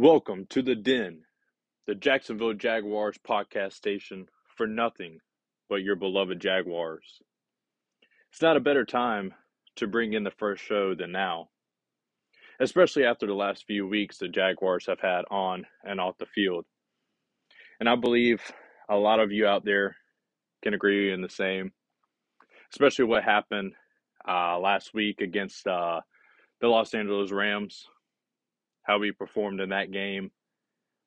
Welcome 0.00 0.46
to 0.48 0.62
the 0.62 0.74
Den, 0.74 1.24
the 1.86 1.94
Jacksonville 1.94 2.54
Jaguars 2.54 3.18
podcast 3.18 3.74
station 3.74 4.28
for 4.56 4.66
nothing 4.66 5.18
but 5.68 5.82
your 5.82 5.94
beloved 5.94 6.40
Jaguars. 6.40 7.20
It's 8.32 8.40
not 8.40 8.56
a 8.56 8.60
better 8.60 8.86
time 8.86 9.34
to 9.76 9.86
bring 9.86 10.14
in 10.14 10.24
the 10.24 10.30
first 10.30 10.64
show 10.64 10.94
than 10.94 11.12
now, 11.12 11.50
especially 12.60 13.04
after 13.04 13.26
the 13.26 13.34
last 13.34 13.66
few 13.66 13.86
weeks 13.86 14.16
the 14.16 14.28
Jaguars 14.28 14.86
have 14.86 15.00
had 15.00 15.26
on 15.30 15.66
and 15.84 16.00
off 16.00 16.16
the 16.16 16.24
field. 16.24 16.64
And 17.78 17.86
I 17.86 17.94
believe 17.96 18.40
a 18.88 18.96
lot 18.96 19.20
of 19.20 19.32
you 19.32 19.46
out 19.46 19.66
there 19.66 19.96
can 20.62 20.72
agree 20.72 21.12
in 21.12 21.20
the 21.20 21.28
same, 21.28 21.72
especially 22.72 23.04
what 23.04 23.22
happened 23.22 23.74
uh, 24.26 24.58
last 24.58 24.94
week 24.94 25.20
against 25.20 25.66
uh, 25.66 26.00
the 26.62 26.68
Los 26.68 26.94
Angeles 26.94 27.30
Rams 27.30 27.86
how 28.82 29.00
he 29.02 29.12
performed 29.12 29.60
in 29.60 29.70
that 29.70 29.90
game, 29.92 30.30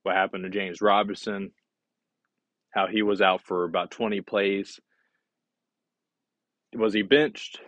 what 0.04 0.16
happened 0.16 0.44
to 0.44 0.50
James 0.50 0.82
Robinson, 0.82 1.52
how 2.73 2.88
he 2.88 3.02
was 3.02 3.22
out 3.22 3.41
for 3.41 3.63
about 3.63 3.91
20 3.91 4.22
plays. 4.22 4.80
Was 6.76 6.94
he 6.94 7.02
benched? 7.02 7.59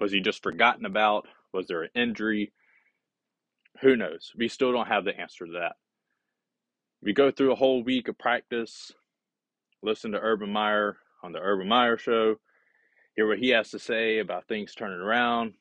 Was 0.00 0.12
he 0.12 0.20
just 0.20 0.42
forgotten 0.42 0.86
about? 0.86 1.26
Was 1.52 1.66
there 1.66 1.82
an 1.82 1.90
injury? 1.94 2.52
Who 3.80 3.96
knows? 3.96 4.32
We 4.36 4.48
still 4.48 4.72
don't 4.72 4.88
have 4.88 5.04
the 5.04 5.18
answer 5.18 5.46
to 5.46 5.52
that. 5.52 5.74
We 7.02 7.12
go 7.12 7.30
through 7.30 7.52
a 7.52 7.56
whole 7.56 7.82
week 7.82 8.08
of 8.08 8.18
practice, 8.18 8.92
listen 9.82 10.12
to 10.12 10.20
Urban 10.20 10.50
Meyer 10.50 10.96
on 11.22 11.32
the 11.32 11.40
Urban 11.40 11.68
Meyer 11.68 11.98
show, 11.98 12.36
hear 13.14 13.28
what 13.28 13.38
he 13.38 13.50
has 13.50 13.70
to 13.70 13.78
say 13.78 14.18
about 14.18 14.48
things 14.48 14.74
turning 14.74 15.00
around. 15.00 15.54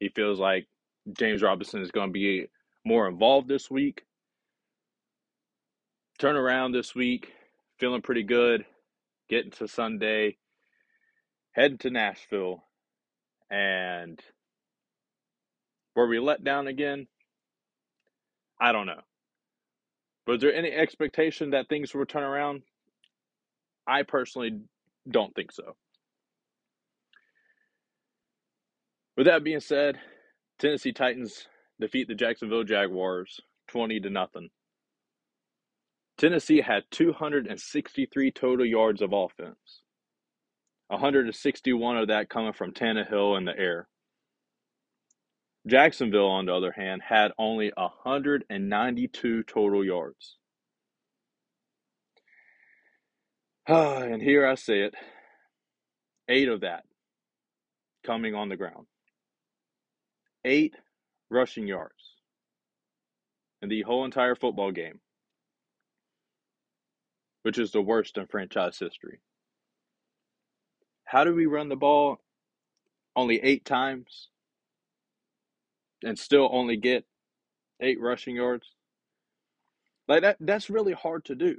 He 0.00 0.08
feels 0.08 0.38
like 0.38 0.66
James 1.12 1.42
Robinson 1.42 1.82
is 1.82 1.90
going 1.90 2.08
to 2.08 2.12
be 2.12 2.46
more 2.84 3.08
involved 3.08 3.48
this 3.48 3.70
week. 3.70 4.04
Turn 6.18 6.36
around 6.36 6.72
this 6.72 6.94
week, 6.94 7.32
feeling 7.78 8.02
pretty 8.02 8.22
good. 8.22 8.64
Getting 9.28 9.50
to 9.52 9.66
Sunday, 9.66 10.36
heading 11.52 11.78
to 11.78 11.90
Nashville, 11.90 12.62
and 13.50 14.20
were 15.96 16.06
we 16.06 16.20
let 16.20 16.44
down 16.44 16.68
again? 16.68 17.08
I 18.60 18.70
don't 18.72 18.86
know. 18.86 19.00
Was 20.28 20.40
there 20.40 20.54
any 20.54 20.70
expectation 20.70 21.50
that 21.50 21.68
things 21.68 21.92
would 21.94 22.08
turn 22.08 22.22
around? 22.22 22.62
I 23.86 24.02
personally 24.04 24.60
don't 25.08 25.34
think 25.34 25.52
so. 25.52 25.74
With 29.16 29.26
that 29.26 29.44
being 29.44 29.60
said, 29.60 29.98
Tennessee 30.58 30.92
Titans 30.92 31.46
defeat 31.78 32.08
the 32.08 32.14
Jacksonville 32.14 32.64
Jaguars 32.64 33.40
20 33.68 34.00
to 34.00 34.10
nothing. 34.10 34.48
Tennessee 36.16 36.62
had 36.62 36.84
263 36.90 38.30
total 38.30 38.64
yards 38.64 39.02
of 39.02 39.12
offense. 39.12 39.82
161 40.88 41.98
of 41.98 42.08
that 42.08 42.30
coming 42.30 42.54
from 42.54 42.72
Tannehill 42.72 43.36
in 43.36 43.44
the 43.44 43.58
air. 43.58 43.86
Jacksonville, 45.66 46.28
on 46.28 46.46
the 46.46 46.54
other 46.54 46.72
hand, 46.72 47.02
had 47.06 47.32
only 47.38 47.70
192 47.76 49.42
total 49.42 49.84
yards. 49.84 50.36
and 53.66 54.22
here 54.22 54.46
I 54.46 54.54
say 54.54 54.82
it 54.82 54.94
eight 56.28 56.48
of 56.48 56.62
that 56.62 56.82
coming 58.04 58.34
on 58.34 58.48
the 58.48 58.56
ground 58.56 58.86
eight 60.46 60.74
rushing 61.30 61.66
yards 61.66 62.14
in 63.60 63.68
the 63.68 63.82
whole 63.82 64.04
entire 64.04 64.36
football 64.36 64.70
game, 64.70 65.00
which 67.42 67.58
is 67.58 67.72
the 67.72 67.82
worst 67.82 68.16
in 68.16 68.26
franchise 68.26 68.78
history. 68.78 69.20
How 71.04 71.24
do 71.24 71.34
we 71.34 71.46
run 71.46 71.68
the 71.68 71.76
ball 71.76 72.20
only 73.14 73.42
eight 73.42 73.64
times 73.64 74.28
and 76.04 76.18
still 76.18 76.48
only 76.52 76.76
get 76.76 77.04
eight 77.80 78.00
rushing 78.00 78.36
yards? 78.36 78.68
Like 80.08 80.22
that 80.22 80.36
that's 80.40 80.70
really 80.70 80.92
hard 80.92 81.24
to 81.26 81.34
do. 81.34 81.56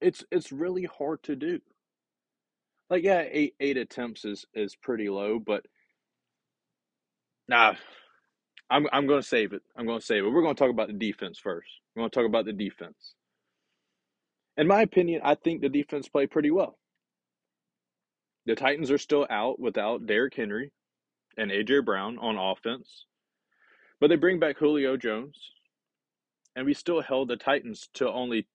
It's 0.00 0.22
it's 0.30 0.52
really 0.52 0.84
hard 0.84 1.22
to 1.24 1.36
do. 1.36 1.60
Like 2.90 3.04
yeah, 3.04 3.24
eight 3.30 3.54
eight 3.60 3.78
attempts 3.78 4.26
is 4.26 4.44
is 4.54 4.76
pretty 4.76 5.08
low, 5.08 5.38
but 5.38 5.64
nah, 7.48 7.74
I'm 8.72 8.86
I'm 8.90 9.06
going 9.06 9.20
to 9.20 9.26
save 9.26 9.52
it. 9.52 9.60
I'm 9.76 9.84
going 9.84 10.00
to 10.00 10.04
save 10.04 10.24
it. 10.24 10.30
We're 10.30 10.40
going 10.40 10.54
to 10.54 10.58
talk 10.58 10.70
about 10.70 10.86
the 10.86 10.94
defense 10.94 11.38
first. 11.38 11.68
We're 11.94 12.00
going 12.00 12.10
to 12.10 12.14
talk 12.14 12.26
about 12.26 12.46
the 12.46 12.54
defense. 12.54 13.14
In 14.56 14.66
my 14.66 14.80
opinion, 14.80 15.20
I 15.22 15.34
think 15.34 15.60
the 15.60 15.68
defense 15.68 16.08
played 16.08 16.30
pretty 16.30 16.50
well. 16.50 16.78
The 18.46 18.54
Titans 18.54 18.90
are 18.90 18.98
still 18.98 19.26
out 19.28 19.60
without 19.60 20.06
Derrick 20.06 20.34
Henry 20.34 20.72
and 21.36 21.50
AJ 21.50 21.84
Brown 21.84 22.18
on 22.18 22.38
offense, 22.38 23.06
but 24.00 24.08
they 24.08 24.16
bring 24.16 24.38
back 24.40 24.56
Julio 24.58 24.96
Jones, 24.96 25.38
and 26.56 26.64
we 26.64 26.72
still 26.72 27.02
held 27.02 27.28
the 27.28 27.36
Titans 27.36 27.88
to 27.94 28.10
only 28.10 28.48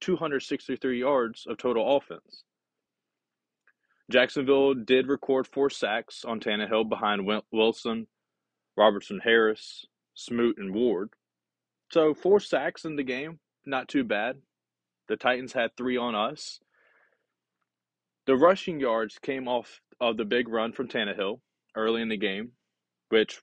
263 0.00 0.98
yards 0.98 1.46
of 1.46 1.58
total 1.58 1.96
offense. 1.96 2.44
Jacksonville 4.10 4.72
did 4.72 5.08
record 5.08 5.46
four 5.46 5.68
sacks 5.68 6.24
on 6.24 6.40
Tannehill 6.40 6.88
behind 6.88 7.28
Wilson 7.52 8.06
Robertson 8.78 9.20
Harris, 9.24 9.86
Smoot, 10.14 10.56
and 10.56 10.72
Ward. 10.72 11.10
So 11.90 12.14
four 12.14 12.38
sacks 12.38 12.84
in 12.84 12.96
the 12.96 13.02
game, 13.02 13.40
not 13.66 13.88
too 13.88 14.04
bad. 14.04 14.36
The 15.08 15.16
Titans 15.16 15.52
had 15.52 15.76
three 15.76 15.96
on 15.96 16.14
us. 16.14 16.60
The 18.26 18.36
rushing 18.36 18.78
yards 18.78 19.18
came 19.18 19.48
off 19.48 19.80
of 20.00 20.16
the 20.16 20.24
big 20.24 20.48
run 20.48 20.72
from 20.72 20.86
Tannehill 20.86 21.40
early 21.74 22.02
in 22.02 22.08
the 22.08 22.16
game, 22.16 22.52
which 23.08 23.40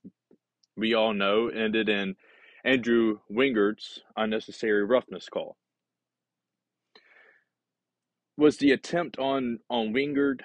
we 0.78 0.94
all 0.94 1.14
know 1.14 1.50
ended 1.50 1.90
in 1.90 2.16
Andrew 2.64 3.20
Wingard's 3.30 4.02
unnecessary 4.16 4.86
roughness 4.86 5.28
call. 5.28 5.58
Was 8.38 8.58
the 8.58 8.72
attempt 8.72 9.20
on 9.20 9.60
on 9.70 9.94
Wingard? 9.94 10.42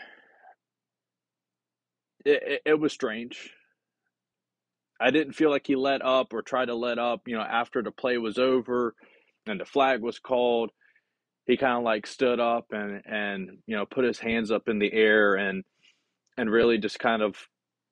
It, 2.24 2.42
it, 2.42 2.62
it 2.64 2.80
was 2.80 2.92
strange. 2.92 3.52
I 5.00 5.10
didn't 5.10 5.32
feel 5.32 5.50
like 5.50 5.66
he 5.66 5.76
let 5.76 6.04
up 6.04 6.32
or 6.34 6.42
tried 6.42 6.66
to 6.66 6.74
let 6.74 6.98
up, 6.98 7.22
you 7.26 7.36
know, 7.36 7.42
after 7.42 7.82
the 7.82 7.90
play 7.90 8.18
was 8.18 8.38
over 8.38 8.94
and 9.46 9.58
the 9.60 9.64
flag 9.64 10.02
was 10.02 10.18
called. 10.18 10.70
He 11.46 11.56
kind 11.56 11.78
of 11.78 11.84
like 11.84 12.06
stood 12.06 12.38
up 12.38 12.66
and 12.70 13.02
and 13.06 13.58
you 13.66 13.76
know 13.76 13.86
put 13.86 14.04
his 14.04 14.20
hands 14.20 14.50
up 14.52 14.68
in 14.68 14.78
the 14.78 14.92
air 14.92 15.34
and 15.34 15.64
and 16.36 16.50
really 16.50 16.78
just 16.78 16.98
kind 16.98 17.22
of 17.22 17.36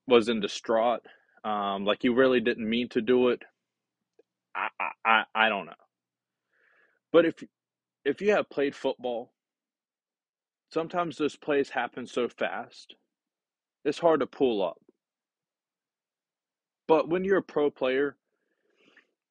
was 0.06 0.28
in 0.28 0.40
distraught. 0.40 1.00
Um, 1.44 1.84
like 1.84 1.98
he 2.02 2.08
really 2.10 2.40
didn't 2.40 2.68
mean 2.68 2.88
to 2.90 3.00
do 3.00 3.28
it. 3.30 3.42
I, 4.54 4.68
I 5.04 5.24
I 5.34 5.48
don't 5.48 5.66
know. 5.66 5.72
But 7.12 7.24
if 7.26 7.42
if 8.04 8.20
you 8.20 8.32
have 8.32 8.50
played 8.50 8.74
football, 8.74 9.32
sometimes 10.72 11.16
those 11.16 11.36
plays 11.36 11.70
happen 11.70 12.06
so 12.06 12.28
fast, 12.28 12.94
it's 13.84 13.98
hard 13.98 14.20
to 14.20 14.26
pull 14.26 14.62
up. 14.62 14.78
But 16.88 17.08
when 17.08 17.24
you're 17.24 17.38
a 17.38 17.42
pro 17.42 17.70
player 17.70 18.16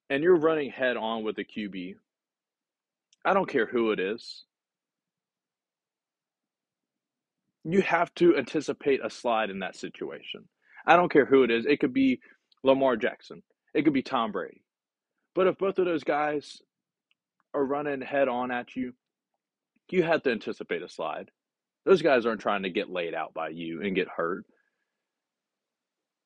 and 0.10 0.24
you're 0.24 0.38
running 0.38 0.72
head 0.72 0.96
on 0.96 1.24
with 1.24 1.38
a 1.40 1.44
QB, 1.44 1.96
I 3.26 3.34
don't 3.34 3.50
care 3.50 3.66
who 3.66 3.92
it 3.92 4.00
is. 4.00 4.46
You 7.66 7.82
have 7.82 8.14
to 8.16 8.38
anticipate 8.38 9.04
a 9.04 9.10
slide 9.10 9.50
in 9.50 9.60
that 9.60 9.76
situation. 9.76 10.48
I 10.86 10.96
don't 10.96 11.12
care 11.12 11.26
who 11.26 11.44
it 11.44 11.52
is. 11.52 11.66
It 11.66 11.82
could 11.82 11.94
be 11.94 12.22
Lamar 12.64 12.96
Jackson. 12.96 13.44
It 13.74 13.84
could 13.84 13.94
be 13.94 14.04
Tom 14.04 14.32
Brady. 14.32 14.64
But 15.36 15.48
if 15.48 15.58
both 15.58 15.78
of 15.80 15.86
those 15.86 16.06
guys 16.06 16.62
are 17.54 17.66
running 17.66 18.02
head 18.02 18.30
on 18.30 18.52
at 18.52 18.76
you, 18.76 18.94
you 19.90 20.04
have 20.04 20.24
to 20.24 20.32
anticipate 20.32 20.84
a 20.84 20.90
slide. 20.90 21.32
Those 21.86 22.02
guys 22.02 22.26
aren't 22.26 22.42
trying 22.42 22.64
to 22.64 22.70
get 22.70 22.90
laid 22.90 23.14
out 23.14 23.34
by 23.34 23.50
you 23.50 23.82
and 23.82 23.96
get 23.96 24.08
hurt. 24.08 24.46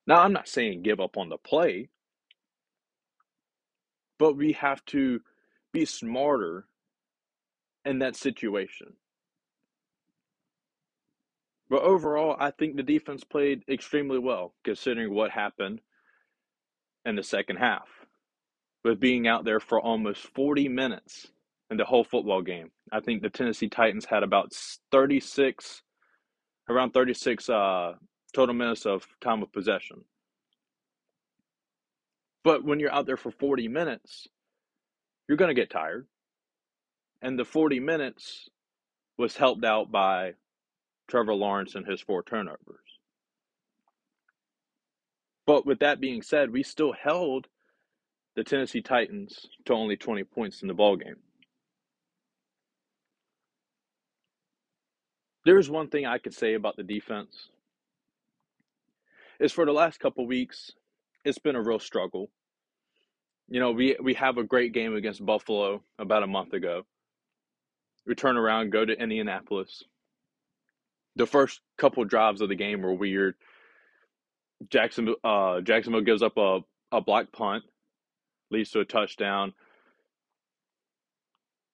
Now, 0.07 0.21
I'm 0.21 0.33
not 0.33 0.47
saying 0.47 0.81
give 0.81 0.99
up 0.99 1.17
on 1.17 1.29
the 1.29 1.37
play, 1.37 1.89
but 4.17 4.35
we 4.35 4.53
have 4.53 4.83
to 4.85 5.21
be 5.73 5.85
smarter 5.85 6.65
in 7.85 7.99
that 7.99 8.15
situation. 8.15 8.93
But 11.69 11.83
overall, 11.83 12.35
I 12.37 12.51
think 12.51 12.75
the 12.75 12.83
defense 12.83 13.23
played 13.23 13.63
extremely 13.69 14.19
well 14.19 14.53
considering 14.63 15.13
what 15.13 15.31
happened 15.31 15.79
in 17.05 17.15
the 17.15 17.23
second 17.23 17.57
half 17.57 17.87
with 18.83 18.99
being 18.99 19.27
out 19.27 19.45
there 19.45 19.59
for 19.59 19.79
almost 19.79 20.21
40 20.35 20.67
minutes 20.67 21.27
in 21.69 21.77
the 21.77 21.85
whole 21.85 22.03
football 22.03 22.41
game. 22.41 22.71
I 22.91 22.99
think 22.99 23.21
the 23.21 23.29
Tennessee 23.29 23.69
Titans 23.69 24.05
had 24.05 24.23
about 24.23 24.51
36, 24.91 25.81
around 26.69 26.91
36 26.91 27.49
uh, 27.49 27.93
total 28.33 28.55
minutes 28.55 28.85
of 28.85 29.07
time 29.21 29.41
of 29.43 29.51
possession. 29.51 30.03
But 32.43 32.63
when 32.63 32.79
you're 32.79 32.93
out 32.93 33.05
there 33.05 33.17
for 33.17 33.31
40 33.31 33.67
minutes, 33.67 34.27
you're 35.27 35.37
going 35.37 35.49
to 35.49 35.61
get 35.61 35.69
tired. 35.69 36.07
And 37.21 37.37
the 37.37 37.45
40 37.45 37.79
minutes 37.79 38.49
was 39.17 39.37
helped 39.37 39.63
out 39.63 39.91
by 39.91 40.33
Trevor 41.07 41.35
Lawrence 41.35 41.75
and 41.75 41.85
his 41.85 42.01
four 42.01 42.23
turnovers. 42.23 42.79
But 45.45 45.65
with 45.65 45.79
that 45.79 45.99
being 45.99 46.21
said, 46.21 46.51
we 46.51 46.63
still 46.63 46.93
held 46.93 47.47
the 48.35 48.43
Tennessee 48.43 48.81
Titans 48.81 49.47
to 49.65 49.73
only 49.73 49.97
20 49.97 50.23
points 50.23 50.61
in 50.61 50.67
the 50.67 50.73
ball 50.73 50.95
game. 50.95 51.17
There's 55.43 55.69
one 55.69 55.89
thing 55.89 56.05
I 56.05 56.19
could 56.19 56.33
say 56.33 56.53
about 56.53 56.77
the 56.77 56.83
defense. 56.83 57.49
Is 59.41 59.51
for 59.51 59.65
the 59.65 59.71
last 59.71 59.99
couple 59.99 60.27
weeks, 60.27 60.69
it's 61.25 61.39
been 61.39 61.55
a 61.55 61.61
real 61.63 61.79
struggle. 61.79 62.29
You 63.49 63.59
know, 63.59 63.71
we 63.71 63.97
we 63.99 64.13
have 64.13 64.37
a 64.37 64.43
great 64.43 64.71
game 64.71 64.95
against 64.95 65.25
Buffalo 65.25 65.81
about 65.97 66.21
a 66.21 66.27
month 66.27 66.53
ago. 66.53 66.83
We 68.05 68.13
turn 68.13 68.37
around, 68.37 68.69
go 68.69 68.85
to 68.85 68.93
Indianapolis. 68.93 69.83
The 71.15 71.25
first 71.25 71.59
couple 71.79 72.05
drives 72.05 72.41
of 72.41 72.49
the 72.49 72.55
game 72.55 72.83
were 72.83 72.93
weird. 72.93 73.33
Jacksonville 74.69 75.15
uh, 75.23 75.61
Jacksonville 75.61 76.01
gives 76.01 76.21
up 76.21 76.37
a, 76.37 76.59
a 76.91 77.01
block 77.01 77.31
punt, 77.31 77.63
leads 78.51 78.69
to 78.71 78.81
a 78.81 78.85
touchdown. 78.85 79.55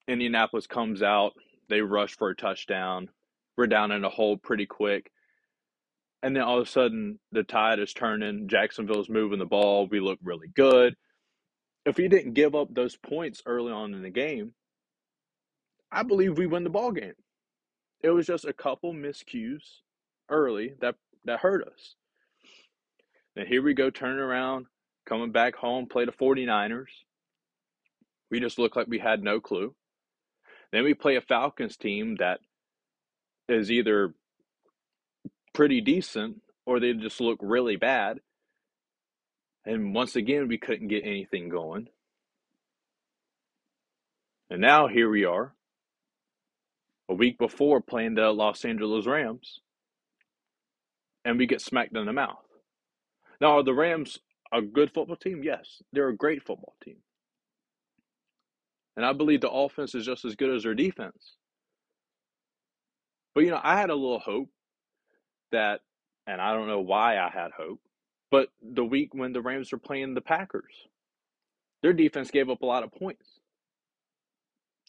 Indianapolis 0.08 0.68
comes 0.68 1.04
out, 1.04 1.34
they 1.68 1.81
rush 1.81 2.16
for 2.16 2.30
a 2.30 2.36
touchdown. 2.36 3.10
We're 3.58 3.68
down 3.68 3.92
in 3.92 4.06
a 4.06 4.10
hole 4.10 4.38
pretty 4.38 4.68
quick. 4.68 5.12
And 6.24 6.36
then 6.36 6.44
all 6.44 6.60
of 6.60 6.68
a 6.68 6.69
sudden, 6.69 7.19
the 7.31 7.44
tide 7.44 7.80
is 7.80 7.94
turning. 7.94 8.48
Jacksonville's 8.48 9.10
moving 9.10 9.40
the 9.40 9.46
ball. 9.46 9.88
We 9.88 10.00
look 10.00 10.19
really 10.24 10.48
good. 10.48 10.96
If 11.86 11.98
we 11.98 12.08
didn't 12.08 12.34
give 12.34 12.56
up 12.56 12.74
those 12.74 12.98
points 12.98 13.42
early 13.46 13.72
on 13.72 13.94
in 13.94 14.02
the 14.02 14.10
game, 14.10 14.54
I 15.92 16.04
believe 16.04 16.38
we 16.38 16.48
win 16.48 16.64
the 16.64 16.69
ball 16.69 16.92
game. 16.92 17.14
It 18.02 18.10
was 18.10 18.28
just 18.28 18.46
a 18.46 18.54
couple 18.54 18.94
miscues 18.94 19.64
early 20.30 20.74
that 20.81 20.96
that 21.25 21.40
hurt 21.40 21.68
us. 21.68 21.96
And 23.36 23.48
here 23.48 23.62
we 23.62 23.74
go, 23.74 23.90
turning 23.90 24.20
around, 24.20 24.66
coming 25.06 25.31
back 25.31 25.56
home, 25.56 25.88
play 25.88 26.06
the 26.06 26.12
49ers. 26.12 26.88
We 28.31 28.40
just 28.40 28.58
look 28.58 28.75
like 28.75 28.88
we 28.88 29.00
had 29.00 29.24
no 29.24 29.40
clue. 29.40 29.75
Then 30.72 30.84
we 30.84 30.94
play 30.94 31.16
a 31.16 31.22
Falcons 31.22 31.78
team 31.78 32.16
that 32.16 32.40
is 33.48 33.72
either 33.72 34.13
pretty 35.57 35.81
decent 35.81 36.39
or 36.68 36.80
they 36.80 36.94
just 36.94 37.19
look 37.19 37.39
really 37.42 37.77
bad. 37.77 38.19
And 39.65 39.95
once 39.95 40.15
again, 40.15 40.48
we 40.48 40.59
couldn't 40.59 40.88
get 40.88 41.04
anything 41.04 41.50
going. 41.50 41.88
And 44.51 44.62
now 44.62 44.88
here 44.88 45.09
we 45.09 45.25
are, 45.25 45.56
a 47.09 47.15
week 47.15 47.39
before 47.39 47.81
playing 47.81 48.13
the 48.13 48.30
Los 48.30 48.63
Angeles 48.65 49.07
Rams, 49.07 49.59
and 51.25 51.39
we 51.39 51.48
get 51.48 51.60
smacked 51.60 51.98
in 51.98 52.06
the 52.06 52.13
mouth. 52.13 52.38
Now, 53.42 53.57
are 53.57 53.63
the 53.63 53.74
Rams 53.74 54.19
a 54.53 54.62
good 54.62 54.94
football 54.94 55.15
team? 55.15 55.42
Yes, 55.44 55.81
they're 55.92 56.10
a 56.10 56.15
great 56.15 56.44
football 56.44 56.75
team. 56.83 56.98
And 58.95 59.03
I 59.03 59.12
believe 59.13 59.42
the 59.42 59.50
offense 59.50 59.95
is 59.95 60.06
just 60.06 60.24
as 60.24 60.36
good 60.36 60.56
as 60.56 60.63
their 60.63 60.75
defense. 60.75 61.33
But, 63.33 63.44
you 63.44 63.50
know, 63.50 63.60
I 63.62 63.80
had 63.80 63.89
a 63.89 63.95
little 63.95 64.19
hope 64.19 64.50
that, 65.52 65.82
and 66.26 66.42
I 66.42 66.54
don't 66.54 66.68
know 66.68 66.82
why 66.82 67.18
I 67.18 67.30
had 67.30 67.52
hope, 67.52 67.80
but 68.32 68.50
the 68.62 68.84
week 68.84 69.14
when 69.14 69.34
the 69.34 69.42
Rams 69.42 69.72
were 69.72 69.78
playing 69.78 70.14
the 70.14 70.22
Packers, 70.22 70.74
their 71.82 71.94
defense 71.94 72.32
gave 72.32 72.50
up 72.50 72.62
a 72.62 72.66
lot 72.66 72.84
of 72.84 72.92
points. 72.92 73.40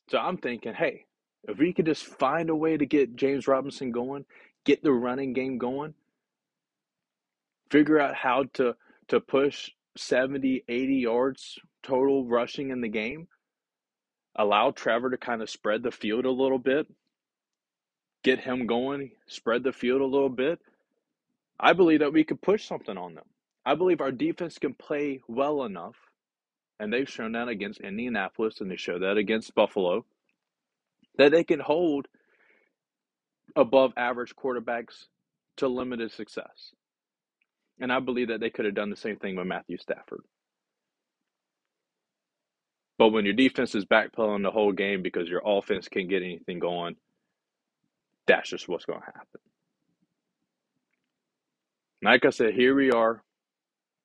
So 0.08 0.18
I'm 0.18 0.38
thinking, 0.38 0.74
hey, 0.74 1.04
if 1.46 1.58
we 1.58 1.72
could 1.72 1.86
just 1.86 2.04
find 2.04 2.50
a 2.50 2.56
way 2.56 2.76
to 2.76 2.86
get 2.86 3.16
James 3.16 3.46
Robinson 3.46 3.92
going, 3.92 4.24
get 4.64 4.82
the 4.82 4.92
running 4.92 5.32
game 5.32 5.58
going, 5.58 5.94
figure 7.70 8.00
out 8.00 8.14
how 8.14 8.44
to 8.54 8.74
to 9.08 9.20
push 9.20 9.70
70, 9.96 10.64
80 10.68 10.94
yards 10.94 11.58
total 11.82 12.26
rushing 12.26 12.70
in 12.70 12.80
the 12.80 12.88
game, 12.88 13.28
allow 14.36 14.70
Trevor 14.70 15.10
to 15.10 15.16
kind 15.16 15.42
of 15.42 15.50
spread 15.50 15.82
the 15.82 15.90
field 15.90 16.26
a 16.26 16.30
little 16.30 16.58
bit, 16.58 16.86
get 18.22 18.40
him 18.40 18.66
going, 18.66 19.12
spread 19.26 19.62
the 19.62 19.72
field 19.72 20.00
a 20.00 20.06
little 20.06 20.28
bit, 20.28 20.60
I 21.60 21.72
believe 21.72 22.00
that 22.00 22.12
we 22.12 22.24
could 22.24 22.40
push 22.40 22.66
something 22.66 22.96
on 22.96 23.14
them. 23.14 23.24
I 23.64 23.74
believe 23.74 24.00
our 24.00 24.12
defense 24.12 24.58
can 24.58 24.74
play 24.74 25.20
well 25.28 25.64
enough, 25.64 25.96
and 26.80 26.92
they've 26.92 27.08
shown 27.08 27.32
that 27.32 27.48
against 27.48 27.80
Indianapolis 27.80 28.60
and 28.60 28.70
they 28.70 28.76
show 28.76 28.98
that 28.98 29.16
against 29.16 29.54
Buffalo, 29.54 30.04
that 31.16 31.32
they 31.32 31.44
can 31.44 31.60
hold 31.60 32.06
above 33.56 33.92
average 33.96 34.34
quarterbacks 34.36 35.06
to 35.56 35.68
limited 35.68 36.12
success. 36.12 36.72
And 37.80 37.92
I 37.92 38.00
believe 38.00 38.28
that 38.28 38.40
they 38.40 38.50
could 38.50 38.64
have 38.64 38.74
done 38.74 38.90
the 38.90 38.96
same 38.96 39.16
thing 39.16 39.36
with 39.36 39.46
Matthew 39.46 39.78
Stafford. 39.78 40.22
But 42.98 43.08
when 43.10 43.24
your 43.24 43.34
defense 43.34 43.74
is 43.74 43.84
backpedaling 43.84 44.42
the 44.42 44.50
whole 44.50 44.72
game 44.72 45.02
because 45.02 45.28
your 45.28 45.42
offense 45.44 45.88
can't 45.88 46.08
get 46.08 46.22
anything 46.22 46.58
going, 46.58 46.96
that's 48.28 48.50
just 48.50 48.68
what's 48.68 48.84
going 48.86 49.00
to 49.00 49.06
happen. 49.06 49.40
Like 52.02 52.24
I 52.24 52.30
said, 52.30 52.54
here 52.54 52.76
we 52.76 52.92
are 52.92 53.22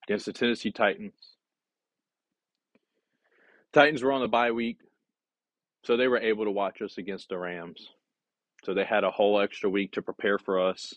against 0.08 0.26
the 0.26 0.34
Tennessee 0.34 0.72
Titans. 0.72 1.14
Titans 3.74 4.04
were 4.04 4.12
on 4.12 4.22
the 4.22 4.28
bye 4.28 4.52
week, 4.52 4.80
so 5.84 5.98
they 5.98 6.08
were 6.08 6.20
able 6.20 6.46
to 6.46 6.52
watch 6.52 6.82
us 6.82 6.98
against 6.98 7.30
the 7.30 7.38
Rams. 7.38 7.90
So 8.64 8.74
they 8.74 8.86
had 8.86 9.04
a 9.04 9.12
whole 9.12 9.40
extra 9.42 9.70
week 9.70 9.94
to 9.94 10.02
prepare 10.02 10.40
for 10.40 10.70
us, 10.70 10.94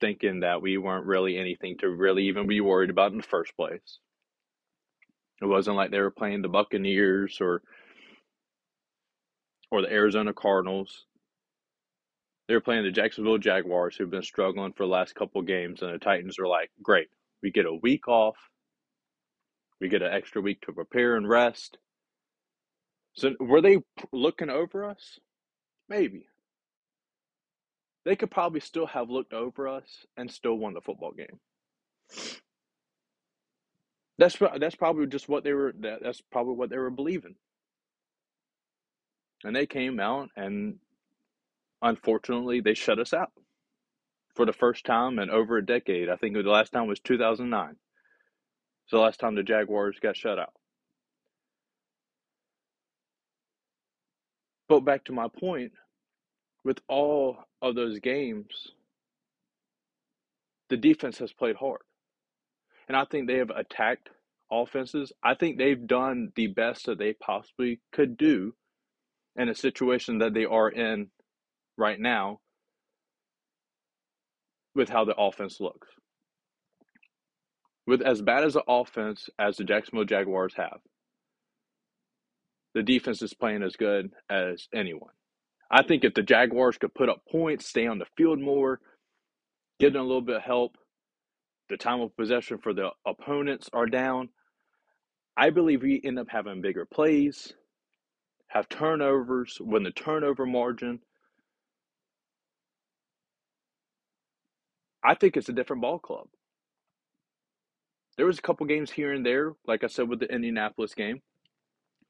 thinking 0.00 0.40
that 0.40 0.62
we 0.62 0.78
weren't 0.78 1.06
really 1.06 1.38
anything 1.38 1.78
to 1.78 1.88
really 1.88 2.24
even 2.24 2.46
be 2.46 2.60
worried 2.60 2.90
about 2.90 3.12
in 3.12 3.18
the 3.18 3.22
first 3.22 3.56
place. 3.56 3.98
It 5.40 5.46
wasn't 5.46 5.76
like 5.76 5.90
they 5.90 6.00
were 6.00 6.10
playing 6.10 6.42
the 6.42 6.48
Buccaneers 6.48 7.38
or 7.40 7.62
or 9.70 9.82
the 9.82 9.92
Arizona 9.92 10.32
Cardinals. 10.34 11.06
They 12.48 12.54
were 12.54 12.60
playing 12.60 12.84
the 12.84 12.90
Jacksonville 12.90 13.38
Jaguars, 13.38 13.96
who've 13.96 14.10
been 14.10 14.22
struggling 14.22 14.72
for 14.72 14.84
the 14.84 14.92
last 14.92 15.14
couple 15.14 15.42
games, 15.42 15.82
and 15.82 15.94
the 15.94 15.98
Titans 15.98 16.38
are 16.38 16.48
like, 16.48 16.70
great, 16.82 17.08
we 17.42 17.50
get 17.50 17.66
a 17.66 17.74
week 17.74 18.08
off, 18.08 18.36
we 19.80 19.88
get 19.88 20.02
an 20.02 20.12
extra 20.12 20.42
week 20.42 20.60
to 20.62 20.72
prepare 20.72 21.16
and 21.16 21.28
rest. 21.28 21.78
So, 23.14 23.34
were 23.38 23.60
they 23.60 23.78
looking 24.12 24.50
over 24.50 24.84
us? 24.84 25.18
Maybe. 25.88 26.26
They 28.04 28.16
could 28.16 28.30
probably 28.30 28.60
still 28.60 28.86
have 28.86 29.10
looked 29.10 29.32
over 29.32 29.68
us 29.68 30.06
and 30.16 30.30
still 30.30 30.54
won 30.54 30.74
the 30.74 30.80
football 30.80 31.12
game. 31.12 31.38
That's 34.18 34.36
that's 34.58 34.76
probably 34.76 35.06
just 35.06 35.28
what 35.28 35.44
they 35.44 35.52
were. 35.52 35.72
That's 35.76 36.20
probably 36.20 36.54
what 36.54 36.70
they 36.70 36.78
were 36.78 36.90
believing. 36.90 37.36
And 39.44 39.54
they 39.54 39.66
came 39.66 39.98
out 39.98 40.30
and 40.36 40.78
unfortunately, 41.82 42.60
they 42.60 42.74
shut 42.74 42.98
us 42.98 43.12
out 43.12 43.32
for 44.34 44.46
the 44.46 44.52
first 44.52 44.86
time 44.86 45.18
in 45.18 45.30
over 45.30 45.58
a 45.58 45.66
decade. 45.66 46.08
I 46.08 46.16
think 46.16 46.34
the 46.34 46.42
last 46.42 46.72
time 46.72 46.86
was 46.86 47.00
2009. 47.00 47.76
So 48.86 48.96
the 48.96 49.02
last 49.02 49.20
time 49.20 49.34
the 49.34 49.42
Jaguars 49.42 49.98
got 50.00 50.16
shut 50.16 50.38
out. 50.38 50.52
But 54.68 54.80
back 54.80 55.04
to 55.04 55.12
my 55.12 55.28
point, 55.28 55.72
with 56.64 56.78
all 56.88 57.38
of 57.60 57.74
those 57.74 57.98
games, 57.98 58.68
the 60.70 60.76
defense 60.76 61.18
has 61.18 61.32
played 61.32 61.56
hard. 61.56 61.82
And 62.88 62.96
I 62.96 63.04
think 63.04 63.26
they 63.26 63.38
have 63.38 63.50
attacked 63.50 64.08
offenses. 64.50 65.12
I 65.22 65.34
think 65.34 65.58
they've 65.58 65.86
done 65.86 66.32
the 66.36 66.46
best 66.46 66.86
that 66.86 66.98
they 66.98 67.12
possibly 67.12 67.80
could 67.92 68.16
do 68.16 68.54
in 69.36 69.48
a 69.48 69.54
situation 69.54 70.18
that 70.18 70.34
they 70.34 70.44
are 70.44 70.70
in 70.70 71.08
right 71.76 71.98
now 71.98 72.40
with 74.74 74.88
how 74.88 75.04
the 75.04 75.16
offense 75.16 75.60
looks. 75.60 75.88
With 77.86 78.02
as 78.02 78.22
bad 78.22 78.44
as 78.44 78.54
the 78.54 78.62
offense 78.68 79.28
as 79.38 79.56
the 79.56 79.64
Jacksonville 79.64 80.04
Jaguars 80.04 80.54
have, 80.56 80.78
the 82.74 82.82
defense 82.82 83.22
is 83.22 83.34
playing 83.34 83.62
as 83.62 83.76
good 83.76 84.10
as 84.30 84.68
anyone. 84.74 85.10
I 85.70 85.82
think 85.82 86.04
if 86.04 86.14
the 86.14 86.22
Jaguars 86.22 86.78
could 86.78 86.94
put 86.94 87.08
up 87.08 87.22
points, 87.30 87.68
stay 87.68 87.86
on 87.86 87.98
the 87.98 88.06
field 88.16 88.40
more, 88.40 88.80
get 89.80 89.96
a 89.96 90.02
little 90.02 90.20
bit 90.20 90.36
of 90.36 90.42
help, 90.42 90.76
the 91.68 91.76
time 91.76 92.00
of 92.00 92.16
possession 92.16 92.58
for 92.62 92.72
the 92.74 92.90
opponents 93.06 93.68
are 93.72 93.86
down. 93.86 94.28
I 95.36 95.50
believe 95.50 95.82
we 95.82 96.00
end 96.04 96.18
up 96.18 96.28
having 96.30 96.60
bigger 96.60 96.84
plays, 96.86 97.52
have 98.48 98.68
turnovers, 98.68 99.56
win 99.60 99.82
the 99.82 99.90
turnover 99.90 100.44
margin, 100.46 101.00
I 105.04 105.14
think 105.14 105.36
it's 105.36 105.48
a 105.48 105.52
different 105.52 105.82
ball 105.82 105.98
club. 105.98 106.26
There 108.16 108.26
was 108.26 108.38
a 108.38 108.42
couple 108.42 108.66
games 108.66 108.90
here 108.90 109.12
and 109.12 109.24
there, 109.26 109.52
like 109.66 109.84
I 109.84 109.88
said 109.88 110.08
with 110.08 110.20
the 110.20 110.32
Indianapolis 110.32 110.94
game, 110.94 111.20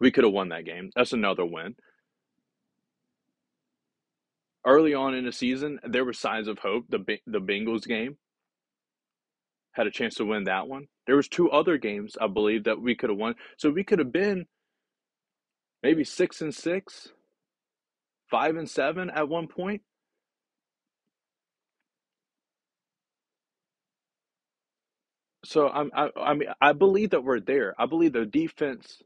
We 0.00 0.10
could 0.10 0.24
have 0.24 0.32
won 0.32 0.50
that 0.50 0.64
game. 0.66 0.90
That's 0.96 1.12
another 1.12 1.44
win. 1.46 1.76
Early 4.66 4.94
on 4.94 5.14
in 5.14 5.24
the 5.24 5.32
season, 5.32 5.80
there 5.84 6.04
were 6.04 6.12
signs 6.12 6.48
of 6.48 6.58
hope. 6.60 6.86
The 6.88 6.98
the 7.26 7.40
Bengals 7.40 7.86
game 7.86 8.18
had 9.72 9.86
a 9.86 9.90
chance 9.90 10.16
to 10.16 10.24
win 10.24 10.44
that 10.44 10.68
one. 10.68 10.86
There 11.06 11.16
was 11.16 11.28
two 11.28 11.50
other 11.50 11.78
games 11.78 12.16
I 12.20 12.28
believe 12.28 12.64
that 12.64 12.80
we 12.80 12.94
could 12.94 13.10
have 13.10 13.18
won. 13.18 13.34
So 13.58 13.70
we 13.70 13.84
could 13.84 13.98
have 14.00 14.12
been 14.12 14.46
maybe 15.82 16.04
6 16.04 16.40
and 16.42 16.54
6, 16.54 17.08
5 18.30 18.56
and 18.56 18.70
7 18.70 19.10
at 19.10 19.28
one 19.28 19.48
point. 19.48 19.82
So 25.44 25.68
I'm, 25.68 25.90
I, 25.94 26.10
I 26.16 26.34
mean, 26.34 26.48
I 26.60 26.72
believe 26.72 27.10
that 27.10 27.24
we're 27.24 27.40
there. 27.40 27.74
I 27.78 27.86
believe 27.86 28.12
the 28.12 28.26
defense 28.26 29.02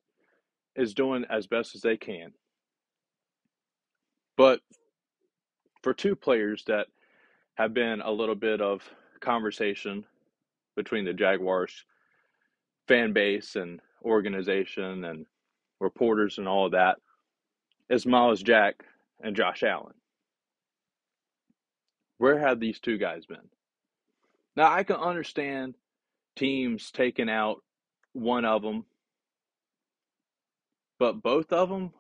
is 0.75 0.95
doing 0.95 1.25
as 1.31 1.47
best 1.47 1.75
as 1.75 1.81
they 1.81 1.97
can. 1.97 2.33
But 4.37 4.61
for 5.83 5.95
two 5.95 6.15
players 6.15 6.65
that 6.67 6.89
have 7.55 7.73
been 7.73 8.03
a 8.03 8.11
little 8.11 8.35
bit 8.35 8.61
of 8.61 8.83
conversation 9.21 10.05
between 10.77 11.07
the 11.07 11.15
Jaguars 11.15 11.85
fan 12.87 13.13
base 13.15 13.57
and 13.57 13.81
organization 14.05 15.05
and 15.05 15.27
reporters 15.81 16.39
and 16.39 16.47
all 16.47 16.67
of 16.67 16.73
that 16.73 16.97
is 17.89 18.07
Myles 18.07 18.43
Jack 18.43 18.85
and 19.23 19.35
Josh 19.35 19.63
Allen. 19.63 19.95
Where 22.19 22.39
have 22.39 22.61
these 22.61 22.79
two 22.79 22.99
guys 22.99 23.27
been? 23.27 23.49
Now 24.55 24.73
I 24.73 24.83
can 24.83 24.97
understand 24.97 25.75
teams 26.37 26.91
taking 26.91 27.29
out 27.29 27.63
one 28.13 28.45
of 28.45 28.63
them. 28.63 28.85
But 30.99 31.23
both 31.23 31.53
of 31.53 31.69
them, 31.69 31.93